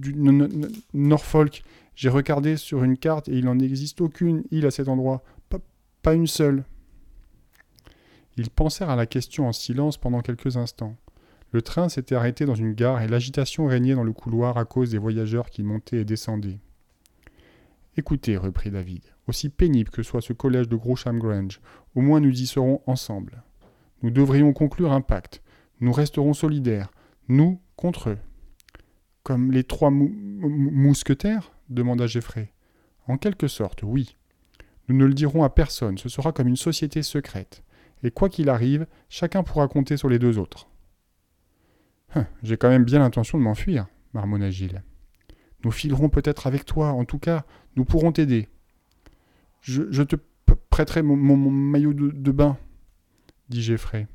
Norfolk. 0.93 1.63
J'ai 1.95 2.09
regardé 2.09 2.57
sur 2.57 2.83
une 2.83 2.97
carte 2.97 3.29
et 3.29 3.38
il 3.38 3.45
n'en 3.45 3.57
existe 3.57 4.01
aucune 4.01 4.43
île 4.51 4.65
à 4.65 4.71
cet 4.71 4.89
endroit. 4.89 5.23
Pas, 6.01 6.13
une 6.13 6.27
seule. 6.27 6.65
Ils 8.38 8.51
pensèrent 8.51 8.91
à 8.91 8.95
la 8.95 9.07
question 9.07 9.47
en 9.47 9.53
silence 9.53 9.97
pendant 9.97 10.21
quelques 10.21 10.57
instants. 10.57 10.95
Le 11.51 11.61
train 11.63 11.89
s'était 11.89 12.13
arrêté 12.13 12.45
dans 12.45 12.53
une 12.53 12.73
gare 12.73 13.01
et 13.01 13.07
l'agitation 13.07 13.65
régnait 13.65 13.95
dans 13.95 14.03
le 14.03 14.13
couloir 14.13 14.57
à 14.57 14.65
cause 14.65 14.91
des 14.91 14.99
voyageurs 14.99 15.49
qui 15.49 15.63
montaient 15.63 16.01
et 16.01 16.05
descendaient. 16.05 16.59
Écoutez, 17.97 18.35
reprit 18.35 18.69
David, 18.71 19.01
aussi 19.27 19.49
pénible 19.49 19.89
que 19.89 20.03
soit 20.03 20.21
ce 20.21 20.33
collège 20.33 20.67
de 20.67 20.75
Grosham 20.75 21.17
Grange, 21.17 21.61
au 21.95 22.01
moins 22.01 22.19
nous 22.19 22.41
y 22.41 22.45
serons 22.45 22.81
ensemble. 22.85 23.41
Nous 24.03 24.11
devrions 24.11 24.51
conclure 24.53 24.91
un 24.91 25.01
pacte. 25.01 25.41
Nous 25.79 25.93
resterons 25.93 26.33
solidaires, 26.33 26.91
nous 27.29 27.59
contre 27.77 28.09
eux. 28.09 28.17
Comme 29.25 29.51
les 29.51 29.63
trois 29.63 29.89
mousquetaires? 29.89 31.51
demanda 31.69 32.05
Geoffrey. 32.05 32.53
En 33.07 33.17
quelque 33.17 33.47
sorte, 33.47 33.81
oui. 33.81 34.15
Nous 34.88 34.95
ne 34.95 35.03
le 35.03 35.15
dirons 35.15 35.43
à 35.43 35.49
personne, 35.49 35.97
ce 35.97 36.09
sera 36.09 36.31
comme 36.31 36.47
une 36.47 36.55
société 36.55 37.01
secrète. 37.01 37.63
Et 38.03 38.11
quoi 38.11 38.29
qu'il 38.29 38.49
arrive, 38.49 38.85
chacun 39.09 39.41
pourra 39.41 39.67
compter 39.67 39.97
sur 39.97 40.09
les 40.09 40.19
deux 40.19 40.38
autres. 40.38 40.69
Hein, 42.13 42.27
j'ai 42.43 42.55
quand 42.55 42.69
même 42.69 42.85
bien 42.85 42.99
l'intention 42.99 43.39
de 43.39 43.43
m'enfuir, 43.43 43.88
marmonna 44.13 44.51
Gilles. 44.51 44.83
Nous 45.63 45.71
filerons 45.71 46.09
peut-être 46.09 46.45
avec 46.45 46.63
toi, 46.63 46.89
en 46.91 47.03
tout 47.03 47.17
cas, 47.17 47.45
nous 47.75 47.83
pourrons 47.83 48.11
t'aider. 48.11 48.47
Je, 49.61 50.03
te 50.03 50.17
prêterai 50.69 51.01
mon, 51.01 51.15
maillot 51.15 51.93
de, 51.93 52.31
bain, 52.31 52.57
dit 53.49 53.63
Geoffrey. 53.63 54.07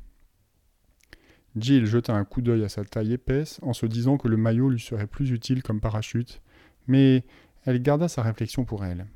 Jill 1.56 1.86
jeta 1.86 2.14
un 2.14 2.24
coup 2.24 2.42
d'œil 2.42 2.64
à 2.64 2.68
sa 2.68 2.84
taille 2.84 3.12
épaisse 3.12 3.58
en 3.62 3.72
se 3.72 3.86
disant 3.86 4.16
que 4.18 4.28
le 4.28 4.36
maillot 4.36 4.70
lui 4.70 4.80
serait 4.80 5.06
plus 5.06 5.30
utile 5.30 5.62
comme 5.62 5.80
parachute, 5.80 6.42
mais 6.86 7.24
elle 7.64 7.82
garda 7.82 8.08
sa 8.08 8.22
réflexion 8.22 8.64
pour 8.64 8.84
elle. 8.84 9.06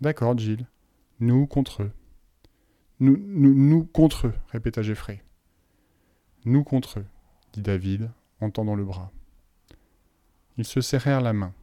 D'accord, 0.00 0.36
Jill. 0.36 0.66
Nous 1.18 1.46
contre 1.46 1.82
eux. 1.82 1.92
Nous, 3.00 3.16
nous, 3.18 3.54
nous 3.54 3.84
contre 3.84 4.28
eux, 4.28 4.34
répéta 4.48 4.82
Geoffrey. 4.82 5.22
Nous 6.44 6.64
contre 6.64 7.00
eux, 7.00 7.06
dit 7.52 7.62
David, 7.62 8.10
en 8.40 8.50
tendant 8.50 8.74
le 8.74 8.84
bras. 8.84 9.10
Ils 10.56 10.64
se 10.64 10.80
serrèrent 10.80 11.20
la 11.20 11.32
main. 11.32 11.54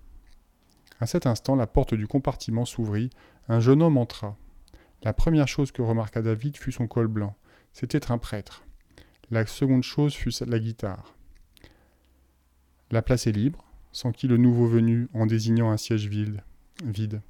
À 1.00 1.06
cet 1.06 1.28
instant, 1.28 1.56
la 1.56 1.68
porte 1.68 1.94
du 1.94 2.08
compartiment 2.08 2.66
s'ouvrit, 2.66 3.12
un 3.48 3.60
jeune 3.60 3.84
homme 3.84 3.98
entra. 3.98 4.36
La 5.04 5.13
première 5.13 5.48
chose 5.48 5.72
que 5.72 5.84
remarqua 5.84 6.22
David 6.22 6.58
fut 6.58 6.72
son 6.72 6.88
col 6.88 7.08
blanc. 7.08 7.36
C'était 7.74 8.12
un 8.12 8.18
prêtre. 8.18 8.63
La 9.30 9.46
seconde 9.46 9.84
chose 9.84 10.13
fut 10.13 10.32
la 10.46 10.58
guitare. 10.58 11.13
La 12.92 13.02
place 13.02 13.28
est 13.28 13.34
libre, 13.34 13.66
s'enquit 13.92 14.28
le 14.28 14.38
nouveau 14.38 14.68
venu 14.68 15.10
en 15.13 15.26
désignant 15.26 15.70
un 15.70 15.76
siège 15.76 16.08
vide. 16.08 16.42
vide. 16.86 17.22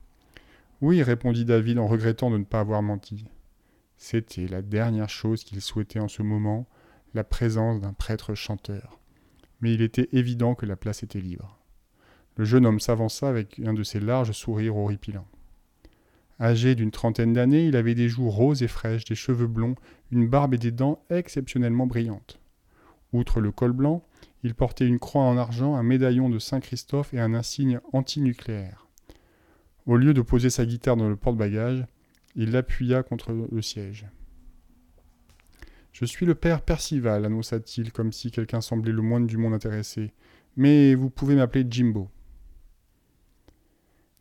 Oui, 0.80 1.02
répondit 1.02 1.44
David 1.44 1.80
en 1.80 1.88
regrettant 1.88 2.30
de 2.30 2.38
ne 2.38 2.44
pas 2.44 2.60
avoir 2.60 2.84
menti. 2.84 3.26
C'était 3.98 4.48
la 4.48 4.62
dernière 4.62 5.10
chose 5.10 5.44
qu'il 5.44 5.60
souhaitait 5.60 6.00
en 6.00 6.08
ce 6.08 6.22
moment, 6.22 6.68
la 7.16 7.24
présence 7.24 7.82
d'un 7.82 7.94
prêtre 7.94 8.36
chanteur. 8.36 9.00
Mais 9.62 9.74
il 9.74 9.82
était 9.82 10.10
évident 10.12 10.54
que 10.54 10.68
la 10.68 10.76
place 10.76 11.02
était 11.02 11.20
libre. 11.20 11.58
Le 12.36 12.46
jeune 12.46 12.68
homme 12.68 12.80
s'avança 12.80 13.28
avec 13.28 13.60
un 13.66 13.74
de 13.74 13.82
ses 13.82 14.00
larges 14.00 14.34
sourires 14.34 14.78
horripilants. 14.78 15.28
Âgé 16.40 16.76
d'une 16.76 16.92
trentaine 16.92 17.34
d'années, 17.34 17.66
il 17.66 17.76
avait 17.76 17.96
des 17.96 18.10
joues 18.10 18.30
roses 18.30 18.62
et 18.62 18.68
fraîches, 18.68 19.06
des 19.06 19.16
cheveux 19.16 19.48
blonds, 19.48 19.76
une 20.12 20.28
barbe 20.28 20.54
et 20.54 20.60
des 20.60 20.72
dents 20.72 21.04
exceptionnellement 21.10 21.88
brillantes. 21.88 22.40
Outre 23.12 23.42
le 23.42 23.52
col 23.52 23.72
blanc, 23.72 24.04
il 24.44 24.54
portait 24.54 24.86
une 24.86 25.00
croix 25.00 25.24
en 25.24 25.38
argent, 25.38 25.76
un 25.76 25.84
médaillon 25.84 26.30
de 26.30 26.40
Saint-Christophe 26.40 27.14
et 27.14 27.20
un 27.20 27.34
insigne 27.34 27.80
antinucléaire. 27.92 28.88
Au 29.86 29.98
lieu 29.98 30.14
de 30.14 30.22
poser 30.22 30.50
sa 30.50 30.66
guitare 30.66 30.98
dans 30.98 31.10
le 31.10 31.16
porte-bagages, 31.16 31.86
il 32.36 32.52
l'appuya 32.52 33.02
contre 33.02 33.32
le 33.32 33.62
siège. 33.62 34.06
Je 36.00 36.06
suis 36.06 36.28
le 36.28 36.36
père 36.36 36.62
Percival, 36.62 37.26
annonça-t-il, 37.26 37.92
comme 37.92 38.12
si 38.12 38.30
quelqu'un 38.30 38.62
semblait 38.62 38.92
le 38.92 39.02
moindre 39.02 39.26
du 39.26 39.38
monde 39.38 39.56
intéressé. 39.56 40.14
Mais 40.56 40.94
vous 40.94 41.10
pouvez 41.10 41.34
m'appeler 41.34 41.66
Jimbo. 41.68 42.12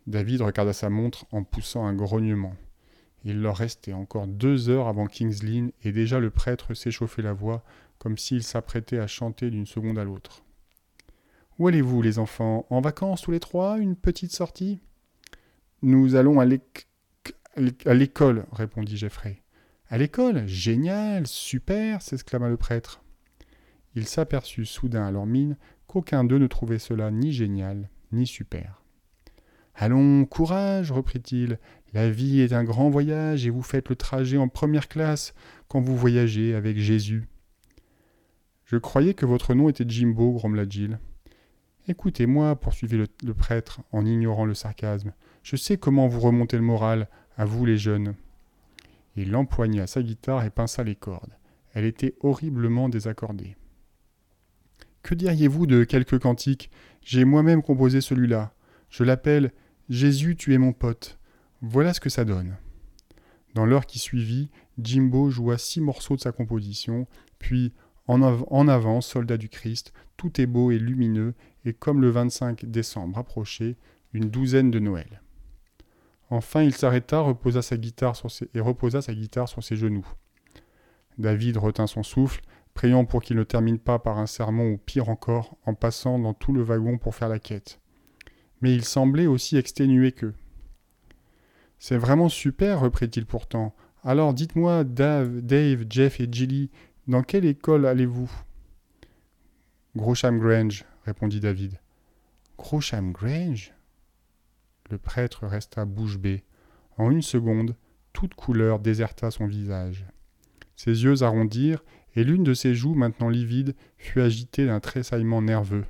David 0.06 0.42
regarda 0.42 0.72
sa 0.72 0.88
montre 0.88 1.26
en 1.32 1.42
poussant 1.42 1.86
un 1.86 1.94
grognement. 1.94 2.54
Il 3.24 3.40
leur 3.40 3.56
restait 3.56 3.92
encore 3.92 4.28
deux 4.28 4.68
heures 4.68 4.86
avant 4.86 5.06
King's 5.06 5.42
Lynn 5.42 5.72
et 5.82 5.90
déjà 5.90 6.20
le 6.20 6.30
prêtre 6.30 6.74
s'échauffait 6.74 7.22
la 7.22 7.32
voix 7.32 7.64
comme 7.98 8.16
s'il 8.16 8.44
s'apprêtait 8.44 8.98
à 8.98 9.08
chanter 9.08 9.50
d'une 9.50 9.66
seconde 9.66 9.98
à 9.98 10.04
l'autre. 10.04 10.44
Où 11.58 11.66
allez-vous, 11.66 12.02
les 12.02 12.18
enfants? 12.18 12.66
En 12.70 12.80
vacances 12.80 13.22
tous 13.22 13.32
les 13.32 13.40
trois? 13.40 13.78
Une 13.78 13.96
petite 13.96 14.32
sortie? 14.32 14.80
Nous 15.82 16.14
allons 16.14 16.38
à 16.38 16.44
l'école, 16.44 18.46
répondit 18.52 18.96
Jeffrey. 18.96 19.42
À 19.88 19.98
l'école? 19.98 20.46
Génial 20.46 21.26
Super 21.26 22.02
s'exclama 22.02 22.48
le 22.48 22.56
prêtre. 22.56 23.02
Il 23.94 24.06
s'aperçut 24.06 24.66
soudain 24.66 25.06
à 25.06 25.10
leur 25.10 25.26
mine 25.26 25.56
qu'aucun 25.86 26.22
d'eux 26.22 26.38
ne 26.38 26.46
trouvait 26.46 26.78
cela 26.78 27.10
ni 27.10 27.32
génial 27.32 27.88
ni 28.12 28.26
super. 28.26 28.82
Allons, 29.76 30.24
courage, 30.24 30.90
reprit-il. 30.90 31.58
La 31.92 32.10
vie 32.10 32.40
est 32.40 32.52
un 32.52 32.64
grand 32.64 32.88
voyage 32.88 33.46
et 33.46 33.50
vous 33.50 33.62
faites 33.62 33.88
le 33.90 33.96
trajet 33.96 34.38
en 34.38 34.48
première 34.48 34.88
classe 34.88 35.34
quand 35.68 35.80
vous 35.80 35.96
voyagez 35.96 36.54
avec 36.54 36.78
Jésus. 36.78 37.28
Je 38.64 38.76
croyais 38.78 39.14
que 39.14 39.26
votre 39.26 39.54
nom 39.54 39.68
était 39.68 39.84
Jimbo, 39.86 40.32
grommela 40.32 40.64
Jill. 40.68 40.98
Écoutez-moi, 41.88 42.56
poursuivit 42.56 42.96
le, 43.22 43.34
prêtre 43.34 43.80
en 43.92 44.04
ignorant 44.04 44.44
le 44.44 44.54
sarcasme. 44.54 45.12
Je 45.42 45.54
sais 45.54 45.76
comment 45.76 46.08
vous 46.08 46.20
remontez 46.20 46.56
le 46.56 46.62
moral, 46.62 47.08
à 47.36 47.44
vous 47.44 47.64
les 47.64 47.78
jeunes. 47.78 48.14
Il 49.14 49.36
empoigna 49.36 49.86
sa 49.86 50.02
guitare 50.02 50.44
et 50.44 50.50
pinça 50.50 50.82
les 50.82 50.96
cordes. 50.96 51.36
Elle 51.74 51.84
était 51.84 52.16
horriblement 52.20 52.88
désaccordée. 52.88 53.56
Que 55.02 55.14
diriez-vous 55.14 55.66
de 55.66 55.84
quelques 55.84 56.18
cantiques? 56.18 56.70
J'ai 57.02 57.24
moi-même 57.24 57.62
composé 57.62 58.00
celui-là. 58.00 58.52
Je 58.90 59.04
l'appelle 59.04 59.52
Jésus, 59.88 60.34
tu 60.34 60.52
es 60.52 60.58
mon 60.58 60.72
pote. 60.72 61.16
Voilà 61.62 61.94
ce 61.94 62.00
que 62.00 62.10
ça 62.10 62.24
donne. 62.24 62.56
Dans 63.54 63.64
l'heure 63.64 63.86
qui 63.86 64.00
suivit, 64.00 64.50
Jimbo 64.78 65.30
joua 65.30 65.58
six 65.58 65.80
morceaux 65.80 66.16
de 66.16 66.20
sa 66.20 66.32
composition, 66.32 67.06
puis 67.38 67.72
en, 68.08 68.20
avant, 68.68 69.00
soldat 69.00 69.36
du 69.36 69.48
Christ, 69.48 69.92
tout 70.16 70.40
est 70.40 70.46
beau 70.46 70.72
et 70.72 70.78
lumineux, 70.80 71.34
et 71.64 71.72
comme 71.72 72.00
le 72.00 72.10
25 72.10 72.64
décembre 72.64 73.16
approchait, 73.18 73.76
une 74.12 74.28
douzaine 74.28 74.72
de 74.72 74.80
Noël. 74.80 75.22
Enfin, 76.30 76.62
il 76.62 76.74
s'arrêta 76.74 77.18
et 77.18 77.20
reposa 77.20 77.62
sa 77.62 77.76
guitare 77.76 78.16
sur 78.16 79.62
ses 79.62 79.76
genoux. 79.76 80.06
David 81.16 81.58
retint 81.58 81.86
son 81.86 82.02
souffle, 82.02 82.40
priant 82.74 83.04
pour 83.04 83.22
qu'il 83.22 83.36
ne 83.36 83.44
termine 83.44 83.78
pas 83.78 84.00
par 84.00 84.18
un 84.18 84.26
sermon 84.26 84.68
ou 84.68 84.78
pire 84.78 85.08
encore, 85.08 85.56
en 85.64 85.74
passant 85.74 86.18
dans 86.18 86.34
tout 86.34 86.52
le 86.52 86.62
wagon 86.62 86.98
pour 86.98 87.14
faire 87.14 87.28
la 87.28 87.38
quête 87.38 87.80
mais 88.60 88.74
il 88.74 88.84
semblait 88.84 89.26
aussi 89.26 89.56
exténué 89.56 90.12
qu'eux. 90.12 90.34
C'est 91.78 91.98
vraiment 91.98 92.28
super, 92.28 92.80
reprit-il 92.80 93.26
pourtant. 93.26 93.74
Alors 94.02 94.34
dites-moi, 94.34 94.84
Dave, 94.84 95.40
Dave, 95.40 95.84
Jeff 95.90 96.20
et 96.20 96.28
Jilly, 96.30 96.70
dans 97.06 97.22
quelle 97.22 97.44
école 97.44 97.86
allez-vous? 97.86 98.30
Grosham 99.96 100.38
Grange, 100.38 100.84
répondit 101.04 101.40
David. 101.40 101.80
Grosham 102.58 103.12
Grange? 103.12 103.72
Le 104.90 104.98
prêtre 104.98 105.46
resta 105.46 105.84
bouche 105.84 106.18
bée. 106.18 106.44
En 106.96 107.10
une 107.10 107.22
seconde, 107.22 107.76
toute 108.12 108.34
couleur 108.34 108.78
déserta 108.78 109.30
son 109.30 109.46
visage. 109.46 110.06
Ses 110.76 111.04
yeux 111.04 111.22
arrondirent, 111.22 111.84
et 112.14 112.24
l'une 112.24 112.44
de 112.44 112.54
ses 112.54 112.74
joues, 112.74 112.94
maintenant 112.94 113.28
livide, 113.28 113.74
fut 113.98 114.20
agitée 114.20 114.66
d'un 114.66 114.80
tressaillement 114.80 115.42
nerveux. 115.42 115.84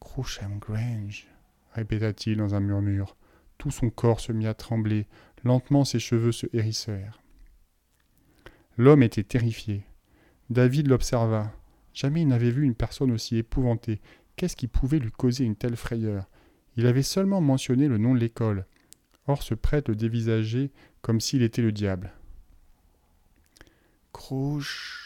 Grosham 0.00 0.58
Grange 0.58 1.33
répéta-t-il 1.74 2.38
dans 2.38 2.54
un 2.54 2.60
murmure. 2.60 3.16
Tout 3.58 3.70
son 3.70 3.90
corps 3.90 4.20
se 4.20 4.32
mit 4.32 4.46
à 4.46 4.54
trembler, 4.54 5.06
lentement 5.44 5.84
ses 5.84 5.98
cheveux 5.98 6.32
se 6.32 6.46
hérissèrent. 6.52 7.20
L'homme 8.76 9.02
était 9.02 9.22
terrifié. 9.22 9.84
David 10.50 10.88
l'observa. 10.88 11.52
Jamais 11.92 12.22
il 12.22 12.28
n'avait 12.28 12.50
vu 12.50 12.64
une 12.64 12.74
personne 12.74 13.12
aussi 13.12 13.36
épouvantée. 13.36 14.00
Qu'est-ce 14.36 14.56
qui 14.56 14.66
pouvait 14.66 14.98
lui 14.98 15.12
causer 15.12 15.44
une 15.44 15.54
telle 15.54 15.76
frayeur? 15.76 16.28
Il 16.76 16.86
avait 16.86 17.04
seulement 17.04 17.40
mentionné 17.40 17.86
le 17.86 17.98
nom 17.98 18.14
de 18.14 18.18
l'école. 18.18 18.66
Or 19.26 19.42
ce 19.42 19.54
prêtre 19.54 19.90
le 19.90 19.96
dévisageait 19.96 20.70
comme 21.02 21.20
s'il 21.20 21.42
était 21.42 21.62
le 21.62 21.72
diable. 21.72 22.12
Crouche. 24.12 25.00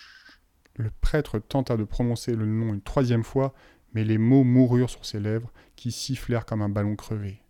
Le 0.76 0.90
prêtre 1.01 1.40
tenta 1.40 1.76
de 1.76 1.84
prononcer 1.84 2.34
le 2.34 2.47
nom 2.47 2.72
une 2.72 2.80
troisième 2.80 3.24
fois, 3.24 3.53
mais 3.95 4.05
les 4.05 4.18
mots 4.18 4.45
moururent 4.45 4.91
sur 4.91 5.05
ses 5.05 5.20
lèvres, 5.20 5.53
qui 5.76 5.93
sifflèrent 5.93 6.47
comme 6.47 6.62
un 6.62 6.68
ballon 6.68 6.97
crevé. 6.97 7.43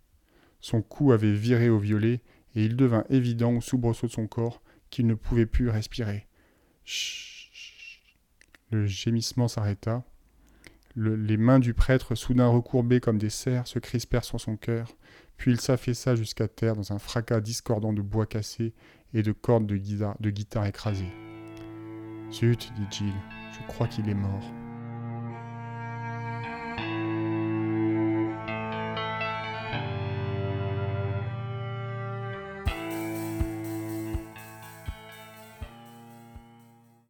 Son 0.61 0.81
cou 0.81 1.11
avait 1.11 1.33
viré 1.33 1.69
au 1.69 1.79
violet, 1.79 2.21
et 2.55 2.65
il 2.65 2.75
devint 2.75 3.05
évident 3.09 3.53
au 3.53 3.61
soubresaut 3.61 4.07
de 4.07 4.11
son 4.11 4.27
corps 4.27 4.61
qu'il 4.89 5.07
ne 5.07 5.13
pouvait 5.13 5.45
plus 5.45 5.69
respirer. 5.69 6.27
Chut. 6.83 7.39
Le 8.71 8.85
gémissement 8.85 9.47
s'arrêta. 9.47 10.03
les 10.95 11.37
mains 11.37 11.59
du 11.59 11.73
prêtre, 11.73 12.15
soudain 12.15 12.47
recourbées 12.47 12.99
comme 12.99 13.17
des 13.17 13.29
cerfs, 13.29 13.67
se 13.67 13.79
crispèrent 13.79 14.25
sur 14.25 14.39
son 14.39 14.57
cœur, 14.57 14.95
puis 15.37 15.51
il 15.51 15.61
s'affaissa 15.61 16.15
jusqu'à 16.15 16.47
terre 16.47 16.75
dans 16.75 16.91
un 16.91 16.99
fracas 16.99 17.39
discordant 17.39 17.93
de 17.93 18.01
bois 18.01 18.25
cassé 18.25 18.73
et 19.13 19.23
de 19.23 19.31
cordes 19.31 19.65
de 19.65 19.77
guitare, 19.77 20.15
de 20.19 20.29
guitare 20.29 20.65
écrasées. 20.65 21.13
Zut, 22.31 22.71
dit 22.75 22.85
Jill, 22.91 23.13
je 23.53 23.67
crois 23.67 23.87
qu'il 23.87 24.07
est 24.07 24.13
mort. 24.13 24.58